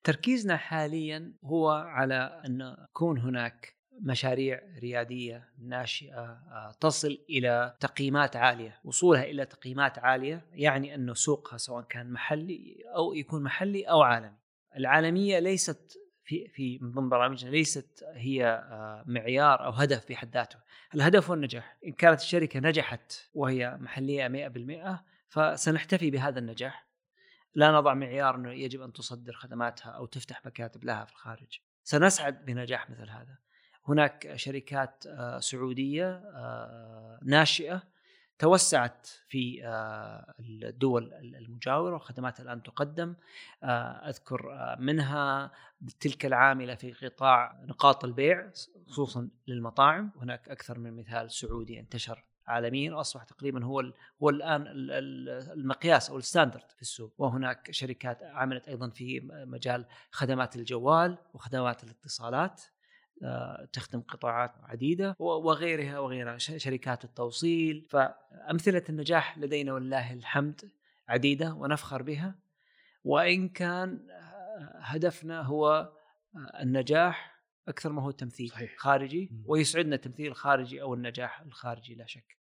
تركيزنا 0.04 0.56
حاليا 0.56 1.34
هو 1.44 1.70
على 1.70 2.42
أن 2.46 2.76
يكون 2.88 3.18
هناك 3.18 3.77
مشاريع 4.02 4.60
ريادية 4.78 5.48
ناشئة 5.58 6.20
آه، 6.20 6.76
تصل 6.80 7.18
إلى 7.30 7.76
تقييمات 7.80 8.36
عالية، 8.36 8.80
وصولها 8.84 9.24
إلى 9.24 9.44
تقييمات 9.46 9.98
عالية 9.98 10.46
يعني 10.52 10.94
أنه 10.94 11.14
سوقها 11.14 11.56
سواء 11.56 11.84
كان 11.84 12.12
محلي 12.12 12.84
أو 12.96 13.14
يكون 13.14 13.42
محلي 13.42 13.84
أو 13.84 14.02
عالمي. 14.02 14.36
العالمية 14.76 15.38
ليست 15.38 15.98
في 16.24 16.48
في 16.48 16.78
من 16.78 16.92
ضمن 16.92 17.08
برامجنا 17.08 17.50
ليست 17.50 18.04
هي 18.14 18.46
آه، 18.46 19.04
معيار 19.06 19.64
أو 19.64 19.70
هدف 19.70 20.04
في 20.04 20.16
حد 20.16 20.34
ذاته، 20.34 20.58
الهدف 20.94 21.28
هو 21.28 21.34
النجاح، 21.34 21.78
إن 21.86 21.92
كانت 21.92 22.20
الشركة 22.20 22.60
نجحت 22.60 23.12
وهي 23.34 23.76
محلية 23.80 24.28
100% 24.28 25.04
فسنحتفي 25.28 26.10
بهذا 26.10 26.38
النجاح. 26.38 26.88
لا 27.54 27.72
نضع 27.72 27.94
معيار 27.94 28.34
أنه 28.34 28.52
يجب 28.52 28.82
أن 28.82 28.92
تصدر 28.92 29.32
خدماتها 29.32 29.90
أو 29.90 30.06
تفتح 30.06 30.46
مكاتب 30.46 30.84
لها 30.84 31.04
في 31.04 31.12
الخارج. 31.12 31.60
سنسعد 31.84 32.44
بنجاح 32.44 32.90
مثل 32.90 33.10
هذا. 33.10 33.38
هناك 33.88 34.36
شركات 34.36 35.04
آه، 35.06 35.38
سعودية 35.38 36.08
آه، 36.34 37.18
ناشئة 37.22 37.82
توسعت 38.38 39.06
في 39.28 39.66
آه، 39.66 40.34
الدول 40.40 41.14
المجاورة 41.14 41.94
وخدمات 41.94 42.40
الآن 42.40 42.62
تقدم. 42.62 43.14
أذكر 44.08 44.76
منها 44.78 45.50
تلك 46.00 46.26
العاملة 46.26 46.74
في 46.74 46.92
قطاع 46.92 47.60
نقاط 47.64 48.04
البيع 48.04 48.50
خصوصا 48.86 49.28
للمطاعم. 49.48 50.10
هناك 50.20 50.48
أكثر 50.48 50.78
من 50.78 50.96
مثال 50.96 51.30
سعودي 51.30 51.80
انتشر 51.80 52.24
عالميا 52.46 52.94
واصبح 52.94 53.24
تقريبا 53.24 53.64
هو 53.64 53.92
هو 54.22 54.30
الآن 54.30 54.64
المقياس 54.66 56.10
أو 56.10 56.16
الستاندرد 56.16 56.70
في 56.76 56.82
السوق. 56.82 57.12
وهناك 57.18 57.70
شركات 57.70 58.22
عملت 58.22 58.68
أيضا 58.68 58.88
في 58.88 59.20
مجال 59.32 59.84
خدمات 60.10 60.56
الجوال 60.56 61.18
وخدمات 61.34 61.84
الاتصالات. 61.84 62.62
تخدم 63.72 64.00
قطاعات 64.00 64.52
عديدة 64.62 65.16
وغيرها 65.18 65.98
وغيرها 65.98 66.38
شركات 66.38 67.04
التوصيل 67.04 67.86
فأمثلة 67.90 68.84
النجاح 68.88 69.38
لدينا 69.38 69.72
ولله 69.72 70.12
الحمد 70.12 70.70
عديدة 71.08 71.54
ونفخر 71.54 72.02
بها 72.02 72.34
وإن 73.04 73.48
كان 73.48 74.08
آه، 74.10 74.78
هدفنا 74.80 75.42
هو 75.42 75.92
آه، 76.34 76.62
النجاح 76.62 77.38
أكثر 77.68 77.92
ما 77.92 78.02
هو 78.02 78.10
التمثيل 78.10 78.48
صحيح. 78.48 78.74
خارجي 78.76 79.30
ويسعدنا 79.46 79.94
التمثيل 79.94 80.26
الخارجي 80.26 80.82
أو 80.82 80.94
النجاح 80.94 81.40
الخارجي 81.40 81.94
لا 81.94 82.06
شك. 82.06 82.38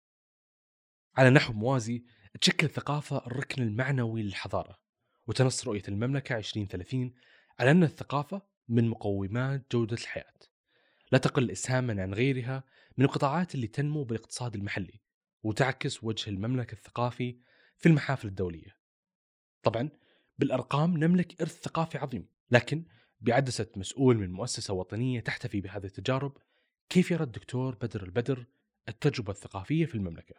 على 1.17 1.31
نحو 1.31 1.53
موازي 1.53 2.05
تشكل 2.41 2.67
الثقافه 2.67 3.27
الركن 3.27 3.63
المعنوي 3.63 4.23
للحضارة 4.23 4.79
وتنص 5.27 5.69
رؤية 5.69 5.83
المملكة 5.89 6.37
2030 6.37 7.15
على 7.59 7.71
أن 7.71 7.83
الثقافة 7.83 8.43
من 8.69 8.89
مقومات 8.89 9.67
جودة 9.73 9.97
الحياة 9.97 10.37
لا 11.13 11.19
تقل 11.19 11.51
إسهاما 11.51 12.03
عن 12.03 12.15
غيرها 12.15 12.65
من 12.97 13.05
القطاعات 13.05 13.55
اللي 13.55 13.67
تنمو 13.67 14.05
بالاقتصاد 14.05 14.55
المحلي 14.55 15.01
وتعكس 15.43 16.05
وجه 16.05 16.31
المملكة 16.31 16.73
الثقافي 16.73 17.39
في 17.77 17.89
المحافل 17.89 18.29
الدولية 18.29 18.77
طبعا 19.63 19.89
بالأرقام 20.39 20.97
نملك 20.97 21.41
إرث 21.41 21.63
ثقافي 21.63 21.99
عظيم 21.99 22.29
لكن 22.51 22.85
بعدسة 23.21 23.67
مسؤول 23.77 24.17
من 24.17 24.33
مؤسسة 24.33 24.75
وطنية 24.75 25.21
تحتفي 25.21 25.61
بهذه 25.61 25.87
التجارب 25.87 26.39
كيف 26.89 27.11
يرى 27.11 27.25
الدكتور 27.25 27.75
بدر 27.75 28.03
البدر 28.03 28.47
التجربة 28.89 29.33
الثقافية 29.33 29.87
في 29.87 29.95
المملكة؟ 29.95 30.35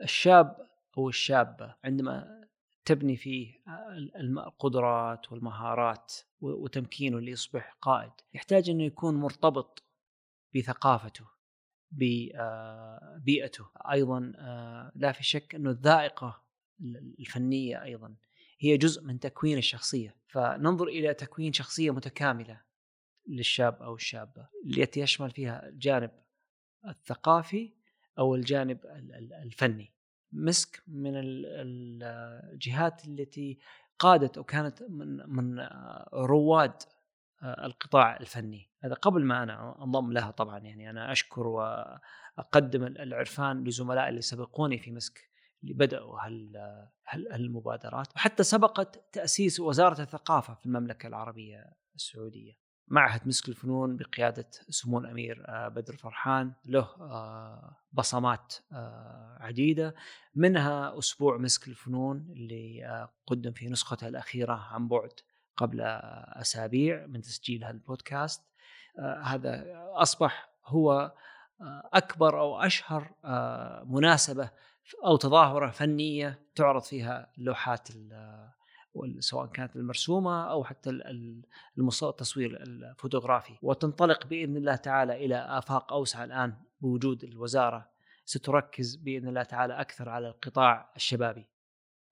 الشاب 0.00 0.68
أو 0.98 1.08
الشابة 1.08 1.74
عندما 1.84 2.43
تبني 2.84 3.16
فيه 3.16 3.62
القدرات 4.16 5.32
والمهارات 5.32 6.12
وتمكينه 6.40 7.20
ليصبح 7.20 7.76
قائد. 7.80 8.12
يحتاج 8.34 8.70
إنه 8.70 8.84
يكون 8.84 9.14
مرتبط 9.14 9.82
بثقافته 10.56 11.24
ببيئته 11.90 13.70
أيضا 13.90 14.32
آه، 14.36 14.92
لا 14.94 15.12
في 15.12 15.24
شك 15.24 15.54
إنه 15.54 15.70
الذائقة 15.70 16.44
الفنية 17.18 17.82
أيضا 17.82 18.16
هي 18.58 18.76
جزء 18.76 19.04
من 19.04 19.20
تكوين 19.20 19.58
الشخصية. 19.58 20.16
فننظر 20.28 20.88
إلى 20.88 21.14
تكوين 21.14 21.52
شخصية 21.52 21.90
متكاملة 21.90 22.60
للشاب 23.28 23.82
أو 23.82 23.94
الشابة. 23.94 24.48
التي 24.66 25.00
يشمل 25.00 25.30
فيها 25.30 25.68
الجانب 25.68 26.10
الثقافي 26.88 27.72
أو 28.18 28.34
الجانب 28.34 28.78
الفني. 29.42 29.93
مسك 30.34 30.82
من 30.88 31.12
الجهات 31.14 33.04
التي 33.08 33.58
قادت 33.98 34.36
أو 34.36 34.44
كانت 34.44 34.82
من 34.82 35.30
من 35.30 35.68
رواد 36.12 36.82
آه، 37.42 37.66
القطاع 37.66 38.16
الفني. 38.16 38.70
هذا 38.84 38.94
قبل 38.94 39.24
ما 39.24 39.42
أنا 39.42 39.84
أنضم 39.84 40.12
لها 40.12 40.30
طبعا 40.30 40.58
يعني 40.58 40.90
أنا 40.90 41.12
أشكر 41.12 41.46
وأقدم 41.46 42.84
العرفان 42.84 43.64
لزملائي 43.64 44.08
اللي 44.08 44.20
سبقوني 44.20 44.78
في 44.78 44.90
مسك 44.90 45.30
اللي 45.62 45.74
بداوا 45.74 46.18
هالمبادرات 47.08 48.16
وحتى 48.16 48.42
سبقت 48.42 49.14
تأسيس 49.14 49.60
وزارة 49.60 50.02
الثقافة 50.02 50.54
في 50.54 50.66
المملكة 50.66 51.06
العربية 51.06 51.76
السعودية. 51.94 52.63
معهد 52.88 53.28
مسك 53.28 53.48
الفنون 53.48 53.96
بقيادة 53.96 54.50
سمو 54.68 54.98
الأمير 54.98 55.44
آه، 55.48 55.68
بدر 55.68 55.96
فرحان 55.96 56.52
له 56.66 56.88
آه، 57.00 57.76
بصمات 57.92 58.54
آه، 58.72 59.38
عديدة. 59.40 59.94
منها 60.34 60.98
أسبوع 60.98 61.36
مسك 61.36 61.68
الفنون 61.68 62.26
اللي 62.30 63.08
قدم 63.26 63.52
في 63.52 63.68
نسخته 63.68 64.08
الأخيرة 64.08 64.54
عن 64.54 64.88
بعد 64.88 65.12
قبل 65.56 65.80
أسابيع 65.80 67.06
من 67.06 67.20
تسجيل 67.20 67.64
هالبودكاست 67.64 68.42
هذا 69.22 69.64
أصبح 69.94 70.50
هو 70.66 71.14
أكبر 71.92 72.40
أو 72.40 72.60
أشهر 72.60 73.14
مناسبة 73.86 74.50
أو 75.04 75.16
تظاهرة 75.16 75.70
فنية 75.70 76.38
تعرض 76.54 76.82
فيها 76.82 77.32
لوحات 77.38 77.88
سواء 79.18 79.46
كانت 79.46 79.76
المرسومة 79.76 80.50
أو 80.50 80.64
حتى 80.64 80.90
التصوير 82.10 82.62
الفوتوغرافي. 82.62 83.58
وتنطلق 83.62 84.26
بإذن 84.26 84.56
الله 84.56 84.76
تعالى 84.76 85.24
إلى 85.24 85.36
آفاق 85.36 85.92
أوسع 85.92 86.24
الآن 86.24 86.56
بوجود 86.80 87.24
الوزارة. 87.24 87.90
ستركز 88.24 88.96
بإذن 88.96 89.28
الله 89.28 89.42
تعالى 89.42 89.80
أكثر 89.80 90.08
على 90.08 90.28
القطاع 90.28 90.92
الشبابي. 90.96 91.46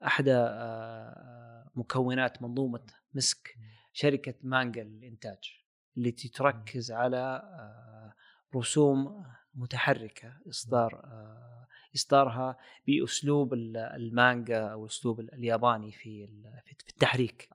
احدى 0.06 0.34
آه، 0.34 1.70
مكونات 1.74 2.42
منظومة 2.42 2.86
مسك 3.14 3.56
شركة 3.92 4.34
مانجا 4.42 4.84
للإنتاج 4.84 5.38
التي 5.98 6.28
تركز 6.28 6.92
على 6.92 7.16
آه، 7.16 8.14
رسوم 8.56 9.24
متحركة 9.54 10.36
إصدار 10.48 10.94
آه، 11.04 11.61
إصدارها 11.96 12.56
بأسلوب 12.86 13.54
المانجا 13.54 14.60
أو 14.60 14.84
الاسلوب 14.84 15.20
الياباني 15.20 15.92
في 15.92 16.26
في 16.64 16.72
التحريك. 16.90 17.48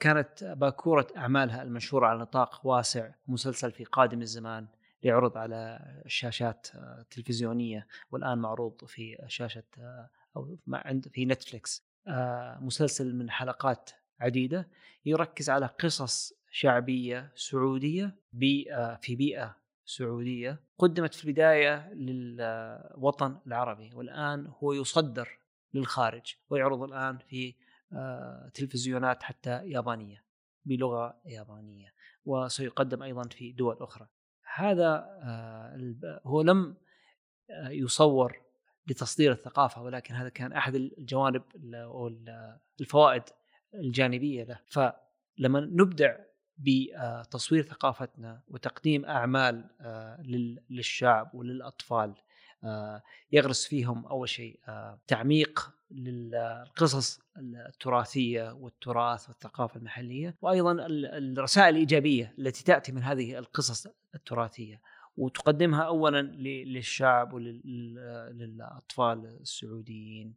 كانت 0.00 0.44
باكورة 0.44 1.06
أعمالها 1.16 1.62
المنشورة 1.62 2.06
على 2.06 2.18
نطاق 2.20 2.66
واسع 2.66 3.10
مسلسل 3.26 3.72
في 3.72 3.84
قادم 3.84 4.22
الزمان 4.22 4.66
يعرض 5.02 5.36
على 5.36 5.80
شاشات 6.06 6.66
تلفزيونية 7.10 7.86
والآن 8.10 8.38
معروض 8.38 8.84
في 8.84 9.24
شاشة 9.26 9.62
أو 10.36 10.56
عند 10.72 11.08
في 11.08 11.26
نتفلكس 11.26 11.84
مسلسل 12.60 13.14
من 13.14 13.30
حلقات 13.30 13.90
عديدة 14.20 14.68
يركز 15.04 15.50
على 15.50 15.66
قصص 15.66 16.32
شعبية 16.50 17.32
سعودية 17.34 18.16
في 19.00 19.16
بيئة 19.16 19.56
سعودية 19.90 20.60
قدمت 20.78 21.14
في 21.14 21.24
البداية 21.24 21.92
للوطن 21.94 23.38
العربي 23.46 23.94
والآن 23.94 24.52
هو 24.62 24.72
يصدر 24.72 25.38
للخارج 25.74 26.34
ويعرض 26.50 26.82
الآن 26.82 27.18
في 27.18 27.54
آه، 27.92 28.50
تلفزيونات 28.54 29.22
حتى 29.22 29.68
يابانية 29.68 30.24
بلغة 30.64 31.20
يابانية 31.26 31.94
وسيقدم 32.24 33.02
أيضا 33.02 33.28
في 33.28 33.52
دول 33.52 33.76
أخرى. 33.80 34.08
هذا 34.54 35.06
آه، 35.22 36.20
هو 36.24 36.42
لم 36.42 36.76
آه، 37.50 37.68
يصور 37.68 38.40
لتصدير 38.86 39.32
الثقافة 39.32 39.82
ولكن 39.82 40.14
هذا 40.14 40.28
كان 40.28 40.52
أحد 40.52 40.74
الجوانب 40.74 41.42
أو 41.74 42.10
الفوائد 42.80 43.22
الجانبية 43.74 44.44
له. 44.44 44.58
فلما 44.66 45.60
نبدع 45.60 46.16
بتصوير 46.60 47.62
ثقافتنا 47.62 48.40
وتقديم 48.48 49.04
أعمال 49.04 49.64
آه، 49.80 50.22
للشعب 50.70 51.34
وللأطفال 51.34 52.14
يغرس 53.32 53.66
فيهم 53.66 54.06
أول 54.06 54.28
شيء 54.28 54.60
تعميق 55.06 55.70
للقصص 55.90 57.20
التراثية 57.38 58.52
والتراث 58.52 59.28
والثقافة 59.28 59.76
المحلية 59.76 60.36
وأيضا 60.42 60.76
الرسائل 60.88 61.74
الإيجابية 61.74 62.34
التي 62.38 62.64
تأتي 62.64 62.92
من 62.92 63.02
هذه 63.02 63.38
القصص 63.38 63.86
التراثية 64.14 64.80
وتقدمها 65.16 65.82
اولا 65.82 66.22
للشعب 66.22 67.32
وللاطفال 67.32 69.26
السعوديين 69.40 70.34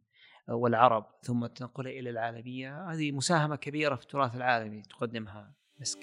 والعرب 0.48 1.06
ثم 1.22 1.46
تنقلها 1.46 1.92
إلى 1.92 2.10
العالمية. 2.10 2.90
هذه 2.92 3.12
مساهمة 3.12 3.56
كبيرة 3.56 3.94
في 3.94 4.02
التراث 4.02 4.36
العالمي 4.36 4.82
تقدمها. 4.82 5.52
مسك. 5.80 5.98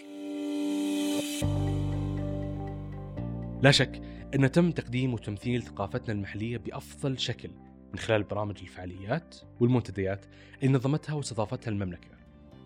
لا 3.62 3.72
شك 3.72 4.01
أن 4.36 4.51
تم 4.51 4.72
تقديم 4.72 5.13
وتمثيل 5.13 5.63
ثقافتنا 5.63 6.13
المحلية 6.13 6.58
بأفضل 6.58 7.20
شكل 7.20 7.51
من 7.94 8.00
خلال 8.00 8.24
برامج 8.24 8.58
الفعاليات 8.62 9.36
والمنتديات 9.60 10.25
اللي 10.63 10.74
نظمتها 10.74 11.13
واستضافتها 11.13 11.72
المملكة 11.72 12.10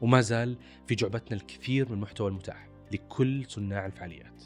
وما 0.01 0.21
زال 0.21 0.57
في 0.87 0.95
جعبتنا 0.95 1.37
الكثير 1.37 1.89
من 1.89 1.93
المحتوى 1.93 2.29
المتاح 2.29 2.67
لكل 2.91 3.45
صناع 3.47 3.85
الفعاليات 3.85 4.43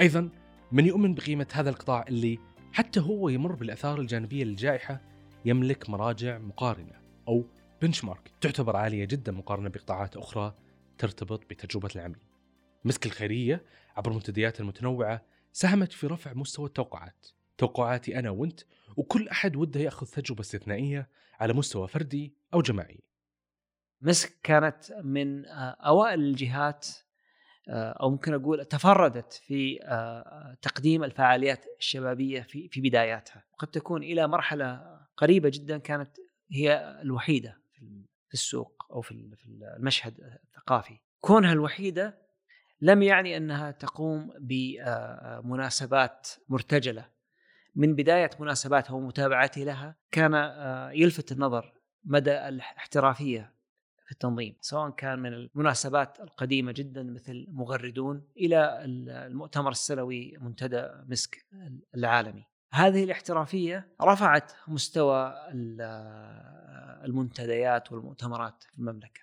أيضا 0.00 0.28
من 0.72 0.86
يؤمن 0.86 1.14
بقيمة 1.14 1.46
هذا 1.52 1.70
القطاع 1.70 2.04
اللي 2.08 2.38
حتى 2.72 3.00
هو 3.00 3.28
يمر 3.28 3.54
بالآثار 3.54 4.00
الجانبية 4.00 4.44
للجائحة 4.44 5.00
يملك 5.44 5.90
مراجع 5.90 6.38
مقارنة 6.38 7.00
أو 7.28 7.44
بنشمارك 7.82 8.30
تعتبر 8.40 8.76
عالية 8.76 9.04
جدا 9.04 9.32
مقارنة 9.32 9.68
بقطاعات 9.68 10.16
أخرى 10.16 10.54
ترتبط 10.98 11.50
بتجربة 11.50 11.88
العميل. 11.96 12.24
مسك 12.84 13.06
الخيرية 13.06 13.64
عبر 13.96 14.10
المنتديات 14.10 14.60
المتنوعة 14.60 15.22
ساهمت 15.52 15.92
في 15.92 16.06
رفع 16.06 16.32
مستوى 16.32 16.66
التوقعات. 16.66 17.26
توقعاتي 17.58 18.18
أنا 18.18 18.30
وأنت 18.30 18.60
وكل 18.96 19.28
أحد 19.28 19.56
وده 19.56 19.80
يأخذ 19.80 20.06
تجربة 20.06 20.40
استثنائية 20.40 21.08
على 21.40 21.52
مستوى 21.52 21.88
فردي 21.88 22.34
أو 22.54 22.62
جماعي. 22.62 23.00
مسك 24.00 24.32
كانت 24.42 24.92
من 25.04 25.46
آه، 25.46 25.70
أوائل 25.70 26.20
الجهات 26.20 26.86
آه، 27.68 27.90
أو 27.90 28.10
ممكن 28.10 28.34
أقول 28.34 28.64
تفردت 28.64 29.32
في 29.32 29.78
آه، 29.82 30.56
تقديم 30.62 31.04
الفعاليات 31.04 31.64
الشبابية 31.78 32.42
في 32.42 32.80
بداياتها. 32.80 33.44
قد 33.58 33.68
تكون 33.68 34.02
إلى 34.02 34.28
مرحلة 34.28 35.00
قريبة 35.16 35.50
جدا 35.54 35.78
كانت 35.78 36.10
هي 36.52 36.98
الوحيدة 37.02 37.58
في 38.28 38.34
السوق. 38.34 38.75
أو 38.90 39.00
في 39.00 39.12
المشهد 39.76 40.20
الثقافي. 40.44 40.98
كونها 41.20 41.52
الوحيدة 41.52 42.26
لم 42.80 43.02
يعني 43.02 43.36
أنها 43.36 43.70
تقوم 43.70 44.32
بمناسبات 44.40 46.28
مرتجلة. 46.48 47.16
من 47.76 47.94
بداية 47.94 48.30
مناسباتها 48.40 48.94
ومتابعتي 48.94 49.64
لها 49.64 49.96
كان 50.10 50.34
آه، 50.34 50.90
يلفت 50.90 51.32
النظر 51.32 51.72
مدى 52.04 52.48
الاحترافية 52.48 53.52
في 54.06 54.12
التنظيم 54.12 54.56
سواء 54.60 54.90
كان 54.90 55.18
من 55.18 55.32
المناسبات 55.32 56.20
القديمة 56.20 56.72
جدا 56.72 57.02
مثل 57.02 57.46
مغردون 57.48 58.28
إلى 58.36 58.84
المؤتمر 58.84 59.70
السنوي 59.70 60.36
منتدى 60.40 60.88
مسك 61.06 61.46
العالمي. 61.94 62.44
هذه 62.72 63.04
الاحترافية 63.04 63.88
رفعت 64.02 64.52
مستوى 64.68 65.34
آه، 65.80 66.65
المنتديات 67.04 67.92
والمؤتمرات 67.92 68.62
في 68.62 68.78
المملكة. 68.78 69.20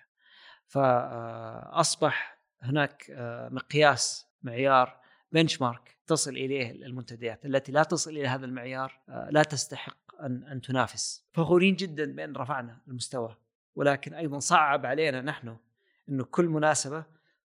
فأصبح 0.66 2.38
هناك 2.62 3.10
آه، 3.10 3.48
مقياس 3.48 4.26
معيار 4.42 5.00
بنش 5.32 5.62
مارك 5.62 5.96
تصل 6.06 6.30
إليه 6.30 6.70
المنتديات. 6.70 7.46
التي 7.46 7.72
لا 7.72 7.82
تصل 7.82 8.10
إلى 8.10 8.28
هذا 8.28 8.46
المعيار 8.46 9.00
آه، 9.08 9.28
لا 9.30 9.42
تستحق 9.42 9.96
أن 10.20 10.44
أن 10.44 10.60
تنافس. 10.60 11.24
فخورين 11.32 11.76
جدا 11.76 12.12
بأن 12.12 12.36
رفعنا 12.36 12.80
المستوى. 12.88 13.36
ولكن 13.74 14.14
أيضا 14.14 14.38
صعب 14.38 14.86
علينا 14.86 15.22
نحن 15.22 15.56
إنه 16.08 16.24
كل 16.24 16.48
مناسبة 16.48 17.04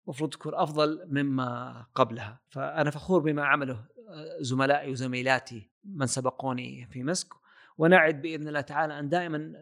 المفروض 0.05 0.31
تكون 0.31 0.55
أفضل 0.55 1.07
مما 1.07 1.87
قبلها. 1.95 2.41
فأنا 2.49 2.91
فخور 2.91 3.21
بما 3.21 3.45
عمله 3.45 3.85
آه، 4.09 4.37
زملائي 4.41 4.91
وزميلاتي 4.91 5.71
من 5.85 6.07
سبقوني 6.07 6.87
في 6.87 7.03
مسك. 7.03 7.40
ونعد 7.81 8.23
بإذن 8.23 8.49
الله 8.49 8.61
تعالى 8.61 8.99
أن 8.99 9.09
دائما 9.09 9.55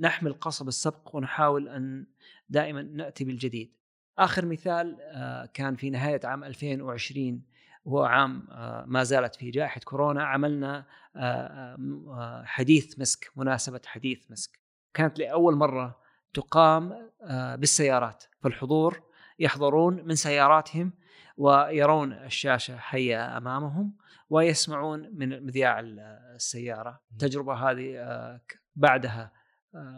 نحمل 0.00 0.32
قصب 0.32 0.68
السبق 0.68 1.16
ونحاول 1.16 1.68
أن 1.68 2.06
دائما 2.48 2.82
نأتي 2.82 3.24
بالجديد. 3.24 3.72
آخر 4.18 4.46
مثال 4.46 4.96
آه، 5.00 5.46
كان 5.54 5.76
في 5.76 5.90
نهاية 5.90 6.20
عام 6.24 6.44
2020 6.44 7.42
وهو 7.84 8.04
عام 8.04 8.48
آه، 8.50 8.84
ما 8.86 9.02
زالت 9.04 9.34
فيه 9.34 9.52
جائحة 9.52 9.80
كورونا 9.84 10.24
عملنا 10.24 10.84
آه، 11.16 12.42
حديث 12.44 12.98
مسك 12.98 13.30
مناسبة 13.36 13.80
حديث 13.86 14.30
مسك 14.30 14.60
كانت 14.94 15.18
لأول 15.18 15.56
مرة 15.56 15.98
تقام 16.34 17.10
بالسيارات 17.56 18.24
فالحضور 18.40 19.02
يحضرون 19.38 20.04
من 20.04 20.14
سياراتهم 20.14 20.92
ويرون 21.36 22.12
الشاشة 22.12 22.76
حية 22.76 23.36
أمامهم 23.36 23.96
ويسمعون 24.30 25.10
من 25.12 25.46
مذياع 25.46 25.80
السيارة. 25.80 27.02
التجربة 27.12 27.54
هذه 27.54 28.40
بعدها 28.76 29.32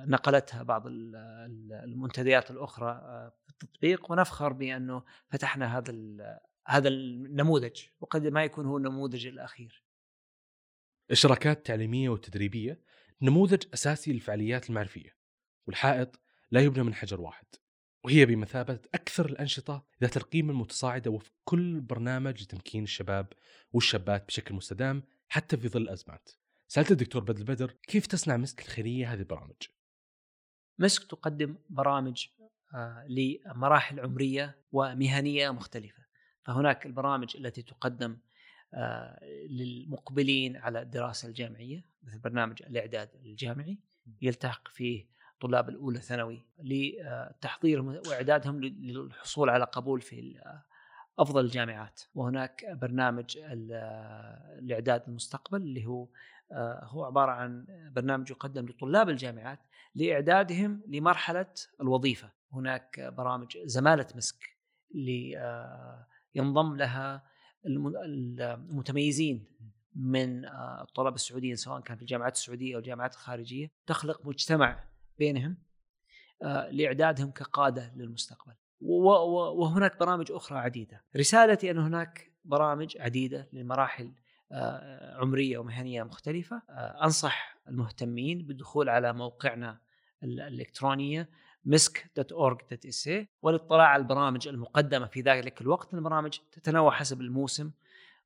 نقلتها 0.06 0.62
بعض 0.62 0.82
المنتديات 0.86 2.50
الأخرى 2.50 3.00
في 3.44 3.50
التطبيق 3.50 4.10
ونفخر 4.10 4.52
بأنه 4.52 5.02
فتحنا 5.28 5.78
هذا 5.78 5.92
هذا 6.66 6.88
النموذج 6.88 7.82
وقد 8.00 8.26
ما 8.26 8.44
يكون 8.44 8.66
هو 8.66 8.76
النموذج 8.76 9.26
الأخير. 9.26 9.84
الشراكات 11.10 11.56
التعليميه 11.56 12.08
والتدريبيه 12.08 12.82
نموذج 13.22 13.62
أساسي 13.74 14.12
للفعاليات 14.12 14.70
المعرفية 14.70 15.16
والحائط 15.66 16.20
لا 16.50 16.60
يبنى 16.60 16.82
من 16.84 16.94
حجر 16.94 17.20
واحد. 17.20 17.46
وهي 18.04 18.26
بمثابة 18.26 18.80
أكثر 18.94 19.26
الأنشطة 19.26 19.86
ذات 20.02 20.16
القيمة 20.16 20.52
المتصاعدة 20.52 21.10
وفق 21.10 21.32
كل 21.44 21.80
برنامج 21.80 22.42
لتمكين 22.42 22.82
الشباب 22.82 23.32
والشابات 23.72 24.26
بشكل 24.26 24.54
مستدام 24.54 25.02
حتى 25.28 25.56
في 25.56 25.68
ظل 25.68 25.82
الأزمات. 25.82 26.30
سألت 26.68 26.90
الدكتور 26.90 27.24
بدر 27.24 27.42
بدر 27.42 27.70
كيف 27.70 28.06
تصنع 28.06 28.36
مسك 28.36 28.60
الخيرية 28.60 29.12
هذه 29.12 29.18
البرامج؟ 29.18 29.56
مسك 30.78 31.10
تقدم 31.10 31.56
برامج 31.70 32.26
آه، 32.74 33.06
لمراحل 33.08 34.00
عمرية 34.00 34.58
ومهنية 34.72 35.50
مختلفة. 35.50 36.02
فهناك 36.44 36.86
البرامج 36.86 37.36
التي 37.36 37.62
تقدم 37.62 38.16
آه، 38.74 39.24
للمقبلين 39.50 40.56
على 40.56 40.82
الدراسة 40.82 41.28
الجامعية 41.28 41.84
مثل 42.02 42.18
برنامج 42.18 42.62
الإعداد 42.62 43.10
الجامعي 43.14 43.78
يلتحق 44.22 44.68
فيه 44.68 45.08
طلاب 45.40 45.68
الأولى 45.68 46.00
ثانوي 46.00 46.46
لتحضيرهم 46.58 48.00
وإعدادهم 48.08 48.60
للحصول 48.60 49.50
على 49.50 49.64
قبول 49.64 50.00
في 50.00 50.40
أفضل 51.18 51.44
الجامعات. 51.44 52.00
وهناك 52.14 52.64
برنامج 52.72 53.38
الاعداد 54.58 55.02
المستقبل 55.08 55.62
اللي 55.62 55.86
هو 55.86 56.08
هو 56.82 57.04
عبارة 57.04 57.30
عن 57.32 57.66
برنامج 57.92 58.30
يقدم 58.30 58.66
لطلاب 58.66 59.08
الجامعات 59.08 59.58
لإعدادهم 59.94 60.82
لمرحلة 60.86 61.54
الوظيفة. 61.80 62.30
هناك 62.52 63.00
برامج 63.00 63.58
زمالة 63.64 64.06
مسك 64.14 64.56
ينضم 66.34 66.76
لها 66.76 67.22
المتميزين 67.66 69.46
من 69.94 70.44
الطلاب 70.80 71.14
السعوديين 71.14 71.56
سواء 71.56 71.80
كان 71.80 71.96
في 71.96 72.02
الجامعات 72.02 72.34
السعودية 72.36 72.74
أو 72.74 72.78
الجامعات 72.78 73.14
الخارجية. 73.14 73.70
تخلق 73.86 74.26
مجتمع 74.26 74.84
بينهم 75.18 75.56
آه، 76.42 76.70
لإعدادهم 76.70 77.30
كقادة 77.30 77.92
للمستقبل. 77.96 78.54
وهناك 78.80 79.98
برامج 79.98 80.32
أخرى 80.32 80.58
عديدة. 80.58 81.04
رسالتي 81.16 81.70
أن 81.70 81.78
هناك 81.78 82.32
برامج 82.44 82.96
عديدة 82.98 83.48
لمراحل 83.52 84.12
آه، 84.52 85.16
عمرية 85.16 85.58
ومهنية 85.58 86.02
مختلفة. 86.02 86.62
أنصح 87.02 87.58
المهتمين 87.68 88.46
بالدخول 88.46 88.88
على 88.88 89.12
موقعنا 89.12 89.80
الإلكترونية 90.22 91.28
مسك.org.sa 91.64 93.26
والاطلاع 93.42 93.86
على 93.86 94.02
البرامج 94.02 94.48
المقدمة 94.48 95.06
في 95.06 95.20
ذلك 95.20 95.60
الوقت 95.60 95.94
البرامج 95.94 96.38
تتنوع 96.52 96.90
حسب 96.90 97.20
الموسم 97.20 97.70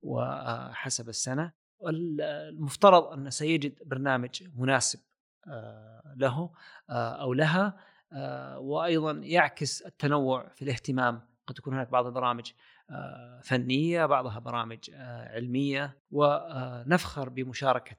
وحسب 0.03 1.09
السنة 1.09 1.53
المفترض 1.87 3.05
أن 3.05 3.31
سيجد 3.31 3.79
برنامج 3.85 4.43
مناسب 4.57 4.99
آه، 4.99 5.12
له 6.17 6.51
آه، 6.91 7.23
أو 7.23 7.33
لها 7.33 7.77
آه، 8.13 8.59
وأيضا 8.59 9.13
يعكس 9.13 9.83
التنوع 9.83 10.49
في 10.49 10.63
الاهتمام. 10.63 11.21
قد 11.47 11.55
تكون 11.55 11.75
هناك 11.75 11.89
بعض 11.89 12.07
البرامج 12.07 12.53
فنية 13.43 14.07
بعضها 14.07 14.39
برامج 14.39 14.79
علمية 15.35 15.99
ونفخر 16.11 17.29
بمشاركة 17.29 17.97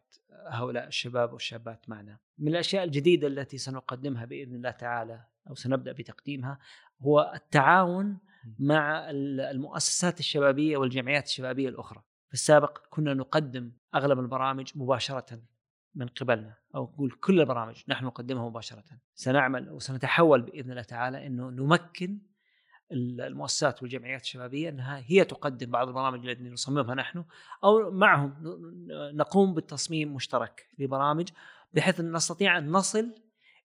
هؤلاء 0.47 0.87
الشباب 0.87 1.33
والشابات 1.33 1.89
معنا. 1.89 2.17
من 2.37 2.47
الأشياء 2.47 2.83
الجديدة 2.83 3.27
التي 3.27 3.57
سنقدمها 3.57 4.25
بإذن 4.25 4.55
الله 4.55 4.71
تعالى 4.71 5.23
أو 5.49 5.55
سنبدأ 5.55 5.91
بتقديمها 5.91 6.59
هو 7.01 7.31
التعاون 7.35 8.17
مع 8.59 9.09
المؤسسات 9.09 10.19
الشبابية 10.19 10.77
والجمعيات 10.77 11.25
الشبابية 11.25 11.69
الأخرى. 11.69 12.03
في 12.27 12.33
السابق 12.33 12.77
كنا 12.89 13.13
نقدم 13.13 13.71
أغلب 13.95 14.19
البرامج 14.19 14.71
مباشرة 14.75 15.39
من 15.95 16.07
قبلنا 16.07 16.53
أو 16.75 16.83
نقول 16.83 17.11
كل 17.11 17.39
البرامج 17.39 17.83
نحن 17.87 18.05
نقدمها 18.05 18.49
مباشرة. 18.49 18.83
سنعمل 19.15 19.69
وسنتحول 19.69 20.41
بإذن 20.41 20.71
الله 20.71 20.81
تعالى 20.81 21.27
إنه 21.27 21.49
نمكن 21.49 22.19
المؤسسات 22.91 23.81
والجمعيات 23.81 24.21
الشبابية 24.21 24.69
إنها 24.69 25.03
هي 25.05 25.25
تقدم 25.25 25.71
بعض 25.71 25.87
البرامج 25.87 26.27
التي 26.27 26.43
نصممها 26.43 26.95
نحن 26.95 27.25
أو 27.63 27.91
معهم 27.91 28.33
نقوم 29.13 29.53
بالتصميم 29.53 30.15
مشترك 30.15 30.67
لبرامج 30.79 31.29
بحيث 31.73 31.99
أن 31.99 32.11
نستطيع 32.11 32.57
أن 32.57 32.71
نصل 32.71 33.15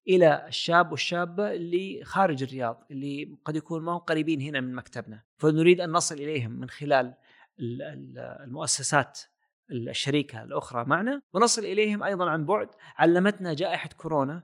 إلى 0.09 0.47
الشاب 0.49 0.91
والشابة 0.91 1.53
اللي 1.53 2.05
خارج 2.05 2.43
الرياض 2.43 2.87
اللي 2.91 3.39
قد 3.45 3.57
يكون 3.57 3.83
ما 3.83 3.93
هم 3.93 3.99
قريبين 3.99 4.41
هنا 4.41 4.61
من 4.61 4.75
مكتبنا. 4.75 5.23
فنريد 5.37 5.81
أن 5.81 5.91
نصل 5.93 6.15
إليهم 6.15 6.51
من 6.51 6.69
خلال 6.69 7.15
المؤسسات 7.61 9.21
الشريكة 9.71 10.43
الأخرى 10.43 10.85
معنا 10.85 11.23
ونصل 11.33 11.65
إليهم 11.65 12.03
أيضا 12.03 12.31
عن 12.31 12.47
بعد. 12.47 12.69
علمتنا 12.97 13.55
جائحة 13.55 13.89
كورونا 13.97 14.43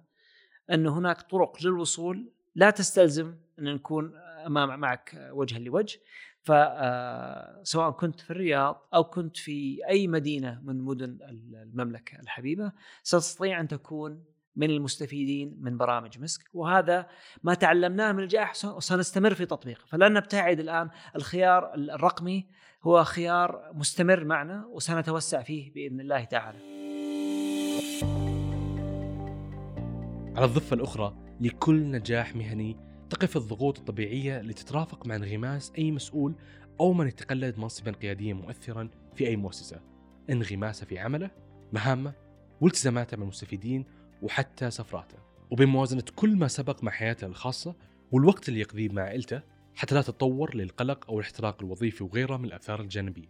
أن 0.71 0.87
هناك 0.87 1.23
طرق 1.23 1.57
للوصول. 1.63 2.33
لا 2.55 2.71
تستلزم 2.71 3.35
أن 3.59 3.65
نكون 3.65 4.17
أمام 4.47 4.81
معك 4.81 5.31
وجها 5.33 5.59
لوجه. 5.59 6.01
فسواء 6.43 7.89
آه، 7.89 7.91
كنت 7.91 8.21
في 8.21 8.31
الرياض 8.31 8.89
أو 8.95 9.05
كنت 9.05 9.37
في 9.37 9.81
أي 9.89 10.09
مدينة 10.09 10.61
من 10.65 10.81
مدن 10.81 11.19
المملكة 11.63 12.21
الحبيبة 12.21 12.73
ستستطيع 13.03 13.61
أن 13.61 13.69
تكون 13.69 14.25
من 14.57 14.71
المستفيدين 14.71 15.57
من 15.61 15.77
برامج 15.77 16.19
مسك 16.19 16.45
وهذا 16.55 17.07
ما 17.43 17.55
تعلمناه 17.55 18.13
من 18.13 18.23
الجائحة 18.23 18.77
وسنستمر 18.77 19.35
في 19.35 19.47
تطبيقه 19.47 19.85
فلن 19.87 20.13
نبتعد 20.13 20.61
الآن 20.61 20.91
الخيار 21.17 21.75
الرقمي 21.75 22.47
هو 22.83 23.05
خيار 23.05 23.71
مستمر 23.75 24.25
معنا 24.25 24.67
وسنتوسع 24.67 25.43
فيه 25.43 25.73
بإذن 25.73 26.01
الله 26.01 26.25
تعالى. 26.25 26.59
على 30.37 30.45
الضفة 30.45 30.75
الأخرى 30.75 31.17
لكل 31.41 31.91
نجاح 31.91 32.37
مهني 32.37 32.77
تقف 33.11 33.37
الضغوط 33.37 33.79
الطبيعية 33.79 34.41
اللي 34.41 34.53
تترافق 34.53 35.07
مع 35.07 35.17
انغماس 35.17 35.73
أي 35.79 35.91
مسؤول 35.91 36.35
أو 36.81 36.93
من 36.93 37.07
يتقلد 37.07 37.59
منصبا 37.59 37.91
قياديا 37.91 38.35
مؤثرا 38.35 38.89
في 39.15 39.27
أي 39.27 39.37
مؤسسة. 39.37 39.81
انغماسه 40.31 40.87
في 40.87 40.99
عمله، 40.99 41.31
مهامه، 41.73 42.13
والتزاماته 42.61 43.17
مع 43.17 43.23
المستفيدين 43.23 43.85
وحتى 44.25 44.71
سفراته. 44.71 45.19
وبموازنه 45.51 46.05
كل 46.17 46.37
ما 46.37 46.49
سبق 46.49 46.85
مع 46.85 46.93
حياته 46.93 47.27
الخاصة 47.27 47.75
والوقت 48.13 48.49
اللي 48.49 48.61
يقضيه 48.61 48.89
مع 48.89 49.03
عائلته 49.03 49.43
حتى 49.75 49.95
لا 49.95 50.03
تتطور 50.03 50.57
للقلق 50.57 51.11
أو 51.11 51.19
الاحتراق 51.19 51.63
الوظيفي 51.63 52.05
وغيره 52.05 52.37
من 52.37 52.45
الآثار 52.45 52.81
الجانبية. 52.81 53.29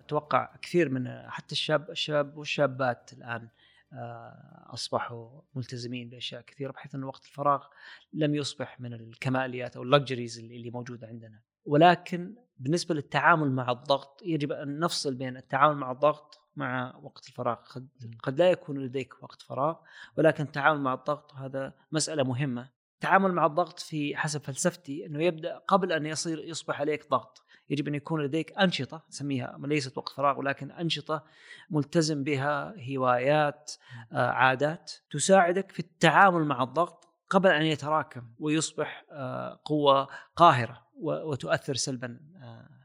أتوقع 0.00 0.56
كثير 0.62 0.88
من 0.88 1.30
حتى 1.30 1.52
الشاب 1.52 1.90
الشباب 1.90 2.36
والشابات 2.36 3.12
الآن 3.12 3.48
آه، 3.92 4.66
أصبحوا 4.74 5.40
ملتزمين 5.54 6.10
بأشياء 6.10 6.42
كثيرة 6.42 6.72
بحيث 6.72 6.94
أن 6.94 7.04
وقت 7.04 7.24
الفراغ 7.24 7.64
لم 8.12 8.34
يصبح 8.34 8.80
من 8.80 8.92
الكماليات 8.92 9.76
أو 9.76 9.82
اللكجريز 9.82 10.38
اللي 10.38 10.70
موجودة 10.70 11.06
عندنا. 11.06 11.40
ولكن 11.64 12.34
بالنسبة 12.58 12.94
للتعامل 12.94 13.52
مع 13.52 13.70
الضغط 13.70 14.22
يجب 14.24 14.52
أن 14.52 14.78
نفصل 14.78 15.14
بين 15.14 15.36
التعامل 15.36 15.76
مع 15.76 15.90
الضغط 15.90 16.41
مع 16.56 16.96
وقت 17.02 17.28
الفراغ. 17.28 17.56
قد, 17.56 17.88
قد 18.22 18.38
لا 18.38 18.50
يكون 18.50 18.78
لديك 18.78 19.22
وقت 19.22 19.42
فراغ 19.42 19.76
ولكن 20.18 20.44
التعامل 20.44 20.80
مع 20.80 20.94
الضغط 20.94 21.34
هذا 21.34 21.74
مسألة 21.92 22.22
مهمة. 22.22 22.68
التعامل 22.94 23.32
مع 23.32 23.46
الضغط 23.46 23.80
في 23.80 24.16
حسب 24.16 24.40
فلسفتي 24.40 25.06
إنه 25.06 25.22
يبدأ 25.22 25.58
قبل 25.58 25.92
أن 25.92 26.06
يصير 26.06 26.38
يصبح 26.38 26.80
عليك 26.80 27.10
ضغط. 27.10 27.42
يجب 27.70 27.88
أن 27.88 27.94
يكون 27.94 28.22
لديك 28.22 28.58
أنشطة 28.58 29.02
نسميها 29.08 29.58
ليست 29.62 29.98
وقت 29.98 30.12
فراغ 30.12 30.38
ولكن 30.38 30.70
أنشطة 30.70 31.24
ملتزم 31.70 32.24
بها 32.24 32.74
هوايات 32.90 33.72
آه، 34.12 34.30
عادات 34.30 34.92
تساعدك 35.10 35.72
في 35.72 35.80
التعامل 35.80 36.44
مع 36.44 36.62
الضغط 36.62 37.08
قبل 37.30 37.50
أن 37.50 37.62
يتراكم 37.62 38.22
ويصبح 38.38 39.04
آه، 39.12 39.60
قوة 39.64 40.08
قاهرة 40.36 40.86
وتؤثر 41.00 41.74
سلبا 41.74 42.20
آه، 42.42 42.81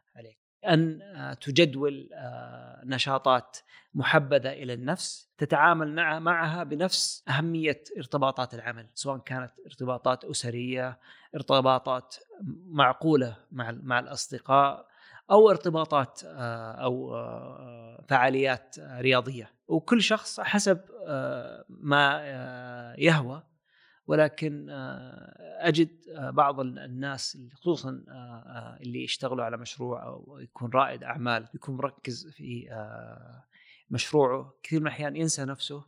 أن 0.67 0.99
تجدول 1.41 2.10
نشاطات 2.84 3.58
محبذة 3.93 4.49
إلى 4.49 4.73
النفس 4.73 5.30
تتعامل 5.38 6.19
معها 6.19 6.63
بنفس 6.63 7.23
أهمية 7.30 7.84
ارتباطات 7.97 8.53
العمل 8.53 8.88
سواء 8.93 9.17
كانت 9.17 9.51
ارتباطات 9.65 10.25
أسرية 10.25 10.99
ارتباطات 11.36 12.15
معقولة 12.67 13.36
مع 13.51 13.71
مع 13.71 13.99
الأصدقاء 13.99 14.88
أو 15.32 15.49
ارتباطات 15.49 16.21
آه، 16.25 16.71
أو 16.71 17.15
آه، 17.15 18.03
فعاليات 18.08 18.75
رياضية. 18.80 19.51
وكل 19.67 20.01
شخص 20.01 20.39
حسب 20.39 20.80
آه، 21.08 21.65
ما 21.69 22.23
يهوى 22.97 23.43
ولكن 24.08 24.67
أجد 25.60 25.89
بعض 26.17 26.60
الناس 26.60 27.38
خصوصا 27.54 28.04
اللي 28.82 29.04
يشتغلوا 29.04 29.46
على 29.46 29.58
مشروع 29.58 30.06
أو 30.06 30.39
يكون 30.41 30.70
رائد 30.74 31.04
أعمال 31.04 31.48
يكون 31.54 31.78
مركز 31.78 32.28
في 32.28 32.70
مشروعه 33.89 34.54
كثير 34.63 34.80
من 34.80 34.88
الأحيان 34.88 35.15
ينسى 35.15 35.46
نفسه 35.46 35.86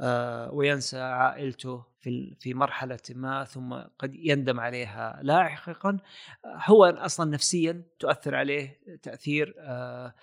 آه 0.00 0.52
وينسى 0.52 1.00
عائلته 1.00 1.84
في 2.00 2.36
في 2.40 2.54
مرحلة 2.54 2.98
ما 3.10 3.44
ثم 3.44 3.74
قد 3.98 4.14
يندم 4.14 4.60
عليها. 4.60 5.20
لاحقا 5.22 5.98
هو 6.46 6.84
أصلا 6.84 7.30
نفسيا 7.30 7.82
تؤثر 7.98 8.34
عليه 8.34 8.80
تأثير 9.02 9.54
آه 9.58 10.14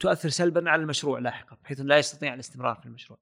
تؤثر 0.00 0.28
سلبا 0.28 0.70
على 0.70 0.82
المشروع 0.82 1.18
لاحقا 1.18 1.56
بحيث 1.64 1.80
لا 1.80 1.98
يستطيع 1.98 2.34
الاستمرار 2.34 2.74
في 2.74 2.86
المشروع. 2.86 3.18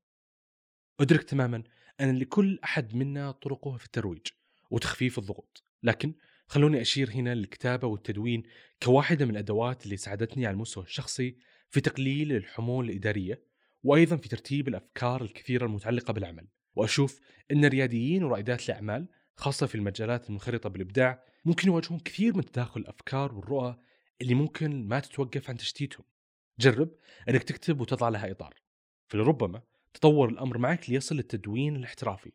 أدرك 1.01 1.23
تماما. 1.23 1.63
ان 2.01 2.19
لكل 2.19 2.59
أحد 2.65 2.95
منا 2.95 3.31
طرقه 3.31 3.77
في 3.77 3.85
الترويج 3.85 4.27
وتخفيف 4.71 5.19
الضغوط، 5.19 5.65
لكن 5.83 6.15
خلوني 6.47 6.81
أشير 6.81 7.11
هنا 7.11 7.35
للكتابة 7.35 7.89
والتدوين 7.89 8.43
كواحدة 8.83 9.25
من 9.25 9.31
الأدوات 9.31 9.85
اللي 9.85 9.97
ساعدتني 9.97 10.47
على 10.47 10.55
المستوى 10.55 10.85
الشخصي 10.85 11.37
في 11.71 11.81
تقليل 11.81 12.33
الحمول 12.33 12.91
الإدارية 12.91 13.43
وأيضا 13.83 14.17
في 14.17 14.29
ترتيب 14.29 14.69
الأفكار 14.69 15.23
الكثيرة 15.23 15.67
المتعلقة 15.67 16.13
بالعمل. 16.13 16.49
وأشوف 16.75 17.21
أن 17.53 17.65
الرياديين 17.65 18.25
ورائدات 18.25 18.69
الأعمال 18.69 19.09
خاصة 19.37 19.67
في 19.67 19.75
المجالات 19.75 20.27
المنخرطة 20.29 20.69
بالإبداع 20.69 21.25
ممكن 21.45 21.69
يواجهون 21.69 21.99
كثير 21.99 22.37
من 22.37 22.45
تداخل 22.45 22.81
الأفكار 22.81 23.35
والرؤى 23.35 23.79
اللي 24.21 24.35
ممكن 24.35 24.89
ما 24.89 25.01
تتوقف 25.01 25.51
عن 25.51 25.57
تشتيتهم. 25.57 26.05
جرب 26.59 26.91
أنك 27.29 27.43
تكتب 27.43 27.81
وتضع 27.81 28.09
لها 28.09 28.31
إطار. 28.31 28.55
فلربما 29.09 29.63
تطور 29.95 30.29
الأمر 30.29 30.59
معك 30.59 30.91
ليصل 30.91 31.17
للتدوين 31.17 31.77
الاحترافي 31.77 32.33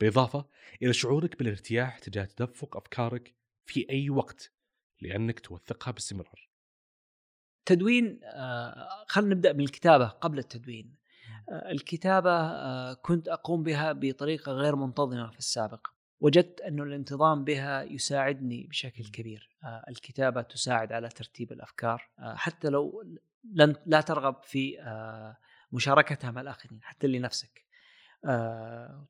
بالإضافة 0.00 0.46
إلى 0.82 0.92
شعورك 0.92 1.38
بالارتياح 1.38 1.98
تجاه 1.98 2.24
تدفق 2.24 2.76
أفكارك 2.76 3.34
في 3.66 3.90
أي 3.90 4.10
وقت 4.10 4.52
لأنك 5.00 5.40
توثقها 5.40 5.90
باستمرار. 5.90 6.48
تدوين 7.66 8.20
آه، 8.24 9.04
خلينا 9.08 9.34
نبدأ 9.34 9.52
بالكتابة 9.52 10.06
قبل 10.06 10.38
التدوين. 10.38 10.96
آه، 11.48 11.70
الكتابة 11.70 12.30
آه، 12.30 12.94
كنت 12.94 13.28
أقوم 13.28 13.62
بها 13.62 13.92
بطريقة 13.92 14.52
غير 14.52 14.76
منتظمة 14.76 15.30
في 15.30 15.38
السابق 15.38 15.86
وجدت 16.20 16.60
أن 16.60 16.80
الانتظام 16.80 17.44
بها 17.44 17.82
يساعدني 17.82 18.66
بشكل 18.66 19.04
كبير. 19.04 19.56
الكتابة 19.88 20.42
تساعد 20.42 20.92
على 20.92 21.08
ترتيب 21.08 21.52
الأفكار 21.52 22.10
حتى 22.18 22.68
لو 22.68 23.04
لن 23.54 23.76
لا 23.86 24.00
ترغب 24.00 24.42
في 24.44 24.78
مشاركتها 25.72 26.30
مع 26.30 26.40
الآخرين 26.40 26.80
حتى 26.82 27.06
لنفسك 27.06 27.64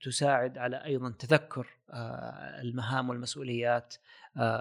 تساعد 0.03 0.59
على 0.59 0.85
أيضا 0.85 1.11
تذكر 1.19 1.67
المهام 2.63 3.09
والمسؤوليات 3.09 3.95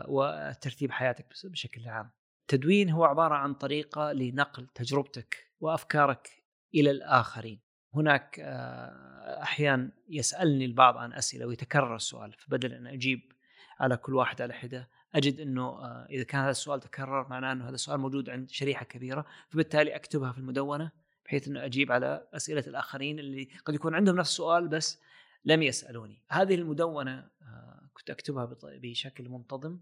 وترتيب 0.07 0.91
حياتك 0.91 1.25
بشكل 1.43 1.87
عام. 1.87 2.11
التدوين 2.41 2.89
هو 2.89 3.05
عبارة 3.05 3.35
عن 3.35 3.53
طريقة 3.53 4.11
لنقل 4.11 4.67
تجربتك 4.67 5.51
وأفكارك 5.59 6.29
إلى 6.75 6.91
الآخرين. 6.91 7.59
هناك 7.93 8.39
آه، 8.39 9.41
احيان 9.43 9.91
يسألني 10.09 10.65
البعض 10.65 10.97
عن 10.97 11.13
أسئلة 11.13 11.45
ويتكرر 11.45 11.95
السؤال 11.95 12.33
فبدل 12.33 12.73
ان 12.73 12.87
أجيب 12.87 13.31
على 13.79 13.97
كل 13.97 14.15
واحد 14.15 14.41
على 14.41 14.53
حدة. 14.53 14.89
أجد 15.15 15.39
إنه 15.39 15.63
آه، 15.63 16.07
إذا 16.09 16.23
كان 16.23 16.41
هذا 16.41 16.51
السؤال 16.51 16.79
تكرر 16.79 17.27
معناه 17.29 17.51
إنه 17.51 17.65
هذا 17.65 17.75
السؤال 17.75 17.99
موجود 17.99 18.29
عند 18.29 18.49
شريحة 18.49 18.85
كبيرة 18.85 19.25
فبالتالي 19.49 19.95
أكتبها 19.95 20.31
في 20.31 20.37
المدونة. 20.37 20.91
بحيث 21.31 21.47
إنه 21.47 21.65
أجيب 21.65 21.91
على 21.91 22.27
أسئلة 22.33 22.63
الآخرين 22.67 23.19
اللي 23.19 23.47
قد 23.65 23.73
يكون 23.73 23.95
عندهم 23.95 24.15
نفس 24.15 24.29
السؤال 24.29 24.67
بس 24.67 25.01
لم 25.45 25.63
يسألوني. 25.63 26.21
هذه 26.29 26.55
المدونة 26.55 27.29
آه، 27.41 27.89
كنت 27.93 28.09
أكتبها 28.09 28.57
بشكل 28.63 29.29
منتظم. 29.29 29.79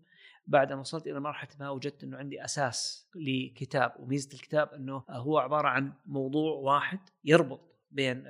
بعد 0.48 0.72
أن 0.72 0.80
وصلت 0.80 1.08
إلى 1.08 1.20
مرحلة 1.20 1.50
ما 1.60 1.70
وجدت 1.70 2.04
إنه 2.04 2.18
عندي 2.18 2.46
أساس 2.46 3.10
لكتاب. 3.16 3.94
وميزة 4.00 4.34
الكتاب 4.34 4.74
إنه 4.74 5.04
هو 5.10 5.38
عبارة 5.38 5.68
عن 5.68 5.94
موضوع 6.06 6.54
واحد 6.54 7.00
يربط 7.24 7.62
بين 7.92 8.24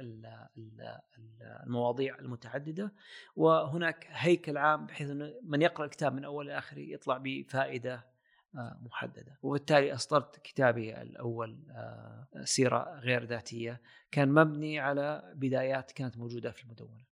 المواضيع 1.66 2.20
المتعددة. 2.20 2.94
وهناك 3.36 4.08
هيكل 4.10 4.58
عام 4.58 4.86
بحيث 4.86 5.10
إنه 5.10 5.34
من 5.44 5.62
يقرأ 5.62 5.86
الكتاب 5.86 6.14
من 6.14 6.26
أول 6.26 6.48
لاخره 6.48 6.80
يطلع 6.80 7.18
بفائدة 7.18 8.09
محددة. 8.54 9.38
وبالتالي 9.42 9.94
أصدرت 9.94 10.36
كتابي 10.36 11.02
الأول 11.02 11.68
آه، 11.72 12.28
سيرة 12.44 13.00
غير 13.00 13.24
ذاتية. 13.26 13.82
كان 14.12 14.30
مبني 14.30 14.80
على 14.80 15.34
بدايات 15.36 15.92
كانت 15.92 16.18
موجودة 16.18 16.52
في 16.52 16.64
المدونة. 16.64 17.06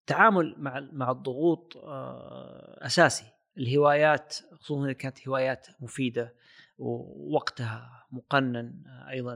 التعامل 0.00 0.54
مع 0.58 0.88
مع 0.92 1.10
الضغوط 1.10 1.76
آه، 1.76 2.86
أساسي. 2.86 3.24
الهوايات 3.58 4.36
خصوصا 4.52 4.84
إذا 4.84 4.92
كانت 4.92 5.28
هوايات 5.28 5.66
مفيدة 5.80 6.34
ووقتها 6.78 8.06
مقنن 8.12 8.86
أيضا 8.86 9.34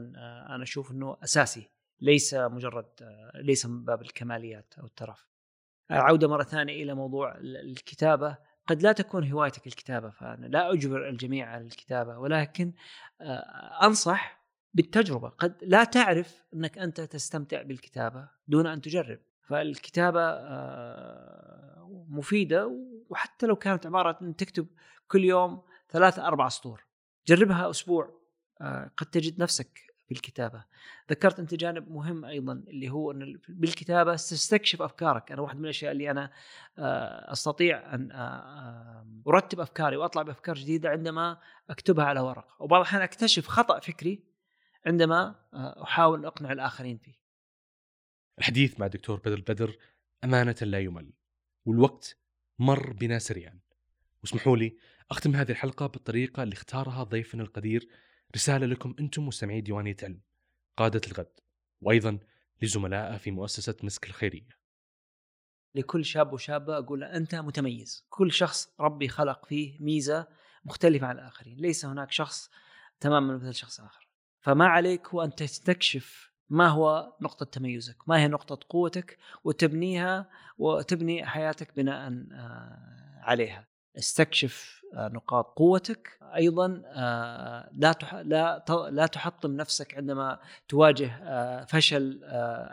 أنا 0.49 0.63
أشوف 0.63 0.91
إنه 0.91 1.17
أساسي. 1.23 1.69
ليس 2.01 2.33
مجرد 2.33 2.85
ليس 3.35 3.65
من 3.65 3.85
باب 3.85 4.01
الكماليات 4.01 4.73
أو 4.79 4.85
الترف. 4.85 5.27
عوده 5.89 6.27
مرة 6.27 6.43
ثانية 6.43 6.83
إلى 6.83 6.93
موضوع 6.93 7.37
الكتابة. 7.37 8.37
قد 8.67 8.81
لا 8.81 8.91
تكون 8.91 9.31
هوايتك 9.31 9.67
الكتابة 9.67 10.09
فأنا 10.09 10.45
لا 10.45 10.73
أجبر 10.73 11.09
الجميع 11.09 11.49
على 11.49 11.63
الكتابة 11.63 12.17
ولكن 12.17 12.73
آه، 13.21 13.85
أنصح 13.85 14.45
بالتجربة. 14.73 15.29
قد 15.29 15.55
لا 15.61 15.83
تعرف 15.83 16.43
أنك 16.53 16.77
أنت 16.77 17.01
تستمتع 17.01 17.61
بالكتابة 17.61 18.27
دون 18.47 18.67
أن 18.67 18.81
تجرب. 18.81 19.19
فالكتابة 19.43 20.21
آه، 20.21 22.05
مفيدة 22.09 22.71
وحتى 23.09 23.45
لو 23.45 23.55
كانت 23.55 23.85
عبارة 23.85 24.17
ان 24.21 24.35
تكتب 24.35 24.67
كل 25.07 25.23
يوم 25.23 25.61
ثلاثة 25.89 26.27
أربع 26.27 26.49
سطور. 26.49 26.85
جربها 27.27 27.69
أسبوع 27.69 28.21
آه، 28.61 28.91
قد 28.97 29.05
تجد 29.05 29.39
نفسك 29.41 29.84
بالكتابه 30.09 30.63
ذكرت 31.09 31.39
أنت 31.39 31.53
جانب 31.53 31.91
مهم 31.91 32.25
أيضا 32.25 32.53
اللي 32.53 32.89
هو 32.89 33.11
أن 33.11 33.39
بالكتابة 33.49 34.15
تستكشف 34.15 34.81
أفكارك. 34.81 35.31
أنا 35.31 35.41
واحد 35.41 35.57
من 35.57 35.63
الأشياء 35.63 35.91
اللي 35.91 36.11
أنا 36.11 36.31
آه، 36.77 37.31
أستطيع 37.31 37.95
أن 37.95 38.11
آه، 38.11 38.15
آه، 38.15 39.07
أرتب 39.27 39.59
أفكاري 39.59 39.97
وأطلع 39.97 40.21
بأفكار 40.21 40.55
جديدة 40.55 40.89
عندما 40.89 41.37
أكتبها 41.69 42.05
على 42.05 42.19
ورق. 42.19 42.47
وبعض 42.59 42.81
الأحيان 42.81 43.01
أكتشف 43.01 43.47
خطأ 43.47 43.79
فكري 43.79 44.23
عندما 44.85 45.35
أحاول 45.53 46.25
أقنع 46.25 46.51
الآخرين 46.51 46.97
فيه. 46.97 47.15
الحديث 48.39 48.79
مع 48.79 48.85
الدكتور 48.85 49.19
بدر 49.19 49.39
بدر 49.39 49.77
أمانة 50.23 50.55
لا 50.61 50.79
يمل 50.79 51.13
والوقت 51.65 52.17
مر 52.59 52.93
بنا 52.93 53.19
سريعا. 53.19 53.59
واسمحوا 54.23 54.57
لي 54.57 54.77
أختم 55.11 55.35
هذه 55.35 55.51
الحلقة 55.51 55.87
بالطريقة 55.87 56.43
اللي 56.43 56.53
اختارها 56.53 57.03
ضيفنا 57.03 57.43
القدير 57.43 57.87
رسالة 58.35 58.65
لكم 58.65 58.95
أنتم 58.99 59.27
مستمعي 59.27 59.61
ديوانية 59.61 59.97
علم 60.03 60.21
قادة 60.77 61.01
الغد 61.07 61.31
وأيضا 61.81 62.19
لزملائه 62.61 63.17
في 63.17 63.31
مؤسسة 63.31 63.75
مسك 63.83 64.07
الخيرية. 64.07 64.49
لكل 65.75 66.05
شاب 66.05 66.33
وشابة 66.33 66.77
أقول 66.77 67.03
أنت 67.03 67.35
متميز. 67.35 68.05
كل 68.09 68.31
شخص 68.31 68.73
ربي 68.79 69.07
خلق 69.07 69.45
فيه 69.45 69.77
ميزة 69.79 70.27
مختلفة 70.65 71.07
عن 71.07 71.15
الآخرين. 71.15 71.57
ليس 71.57 71.85
هناك 71.85 72.11
شخص 72.11 72.49
تماما 72.99 73.37
مثل 73.37 73.53
شخص 73.53 73.79
آخر. 73.79 74.07
فما 74.41 74.67
عليك 74.67 75.07
هو 75.07 75.23
أن 75.23 75.35
تستكشف 75.35 76.31
ما 76.49 76.67
هو 76.67 77.13
نقطة 77.21 77.45
تميزك 77.45 78.09
ما 78.09 78.19
هي 78.19 78.27
نقطة 78.27 78.59
قوتك 78.69 79.17
وتبنيها 79.43 80.29
وتبني 80.57 81.25
حياتك 81.25 81.75
بناء 81.75 82.25
آه، 82.31 83.19
عليها. 83.21 83.67
استكشف 83.97 84.81
آه، 84.93 85.07
نقاط 85.07 85.53
قوتك. 85.55 86.19
أيضا 86.35 86.81
آه، 86.85 87.69
لا 87.77 87.93
لا 88.23 88.65
لا 88.91 89.05
تحطم 89.05 89.51
نفسك 89.51 89.95
عندما 89.97 90.39
تواجه 90.67 91.11
آه، 91.23 91.65
فشل 91.65 92.19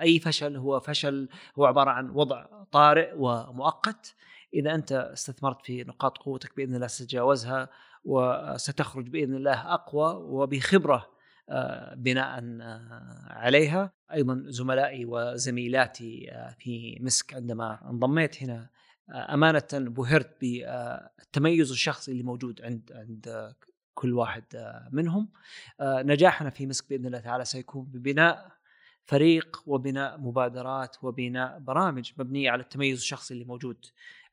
أي 0.01 0.19
فشل. 0.19 0.57
هو 0.57 0.81
فشل 0.81 1.29
هو 1.59 1.65
عبارة 1.67 1.91
عن 1.91 2.11
وضع 2.11 2.47
طارئ 2.73 3.13
ومؤقت. 3.17 4.15
إذا 4.55 4.75
أنت 4.75 4.93
استثمرت 4.93 5.67
في 5.67 5.85
نقاط 5.85 6.19
قوتك 6.19 6.57
بإذن 6.57 6.75
الله 6.75 6.87
ستتجاوزها 6.87 7.69
وستخرج 8.05 9.09
بإذن 9.09 9.35
الله 9.35 9.75
أقوى 9.75 10.15
وبخبرة 10.15 11.07
بناء 11.97 12.45
عليها. 13.31 13.93
أيضا 14.13 14.43
زملائي 14.47 15.05
وزميلاتي 15.05 16.31
في 16.59 16.99
مسك 17.01 17.35
عندما 17.35 17.91
انضميت 17.91 18.43
هنا 18.43 18.69
أمانة 19.11 19.69
بهرت 19.73 20.41
بالتميز 20.41 21.71
الشخصي 21.71 22.13
اللي 22.13 22.23
موجود 22.23 22.63
عند 22.63 22.93
عند 22.95 23.55
كل 23.95 24.15
واحد 24.15 24.45
منهم 24.93 25.29
نجاحنا 25.83 26.51
في 26.51 26.67
مسك 26.67 26.89
بإذن 26.89 27.07
الله 27.07 27.21
تعالى 27.21 27.45
سيكون 27.45 27.85
ببناء 27.85 28.53
فريق 29.05 29.63
وبناء 29.67 30.19
مبادرات 30.19 30.97
وبناء 31.05 31.59
برامج 31.59 32.13
مبنية 32.19 32.51
على 32.51 32.63
التميز 32.63 32.99
الشخصي 32.99 33.35
اللي 33.35 33.45
موجود 33.45 33.87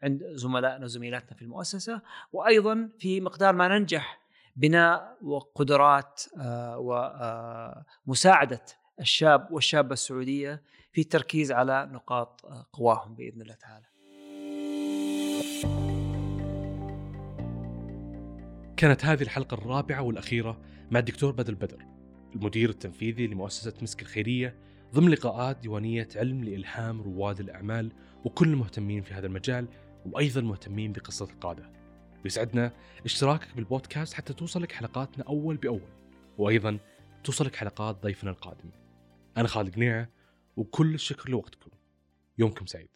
عند 0.03 0.23
زملائنا 0.23 0.85
وزميلاتنا 0.85 1.37
في 1.37 1.41
المؤسسة 1.41 2.01
وأيضا 2.31 2.89
في 2.99 3.21
مقدار 3.21 3.55
ما 3.55 3.67
ننجح 3.67 4.19
بناء 4.55 5.17
وقدرات 5.21 6.23
ومساعده 8.07 8.61
الشاب 8.99 9.51
والشابة 9.51 9.93
السعودية 9.93 10.63
في 10.91 11.01
التركيز 11.01 11.51
على 11.51 11.89
نقاط 11.91 12.41
قواهم 12.73 13.15
بإذن 13.15 13.41
الله 13.41 13.53
تعالى. 13.53 13.85
كانت 18.77 19.05
هذه 19.05 19.21
الحلقة 19.21 19.55
الرابعة 19.55 20.01
والأخيرة 20.01 20.57
مع 20.91 20.99
الدكتور 20.99 21.31
بدر 21.31 21.53
بدر 21.53 21.85
المدير 22.35 22.69
التنفيذي 22.69 23.27
لمؤسسة 23.27 23.73
مسك 23.81 24.01
الخيرية 24.01 24.55
ضمن 24.93 25.09
لقاءات 25.09 25.57
ديوانية 25.57 26.07
علم 26.15 26.43
لإلهام 26.43 27.01
رواد 27.01 27.39
الأعمال 27.39 27.91
وكل 28.25 28.49
المهتمين 28.49 29.01
في 29.01 29.13
هذا 29.13 29.27
المجال 29.27 29.67
وأيضا 30.05 30.41
مهتمين 30.41 30.91
بقصة 30.93 31.25
القادة. 31.25 31.71
يسعدنا 32.25 32.73
اشتراكك 33.05 33.55
بالبودكاست 33.55 34.13
حتى 34.13 34.33
توصلك 34.33 34.71
حلقاتنا 34.71 35.23
أول 35.23 35.57
بأول 35.57 35.91
وأيضا 36.37 36.79
توصلك 37.23 37.55
حلقات 37.55 38.03
ضيفنا 38.03 38.31
القادم. 38.31 38.69
أنا 39.37 39.47
خالد 39.47 39.75
قنيعة 39.75 40.09
وكل 40.57 40.93
الشكر 40.93 41.29
لوقتكم. 41.29 41.71
يومكم 42.37 42.65
سعيد. 42.65 42.89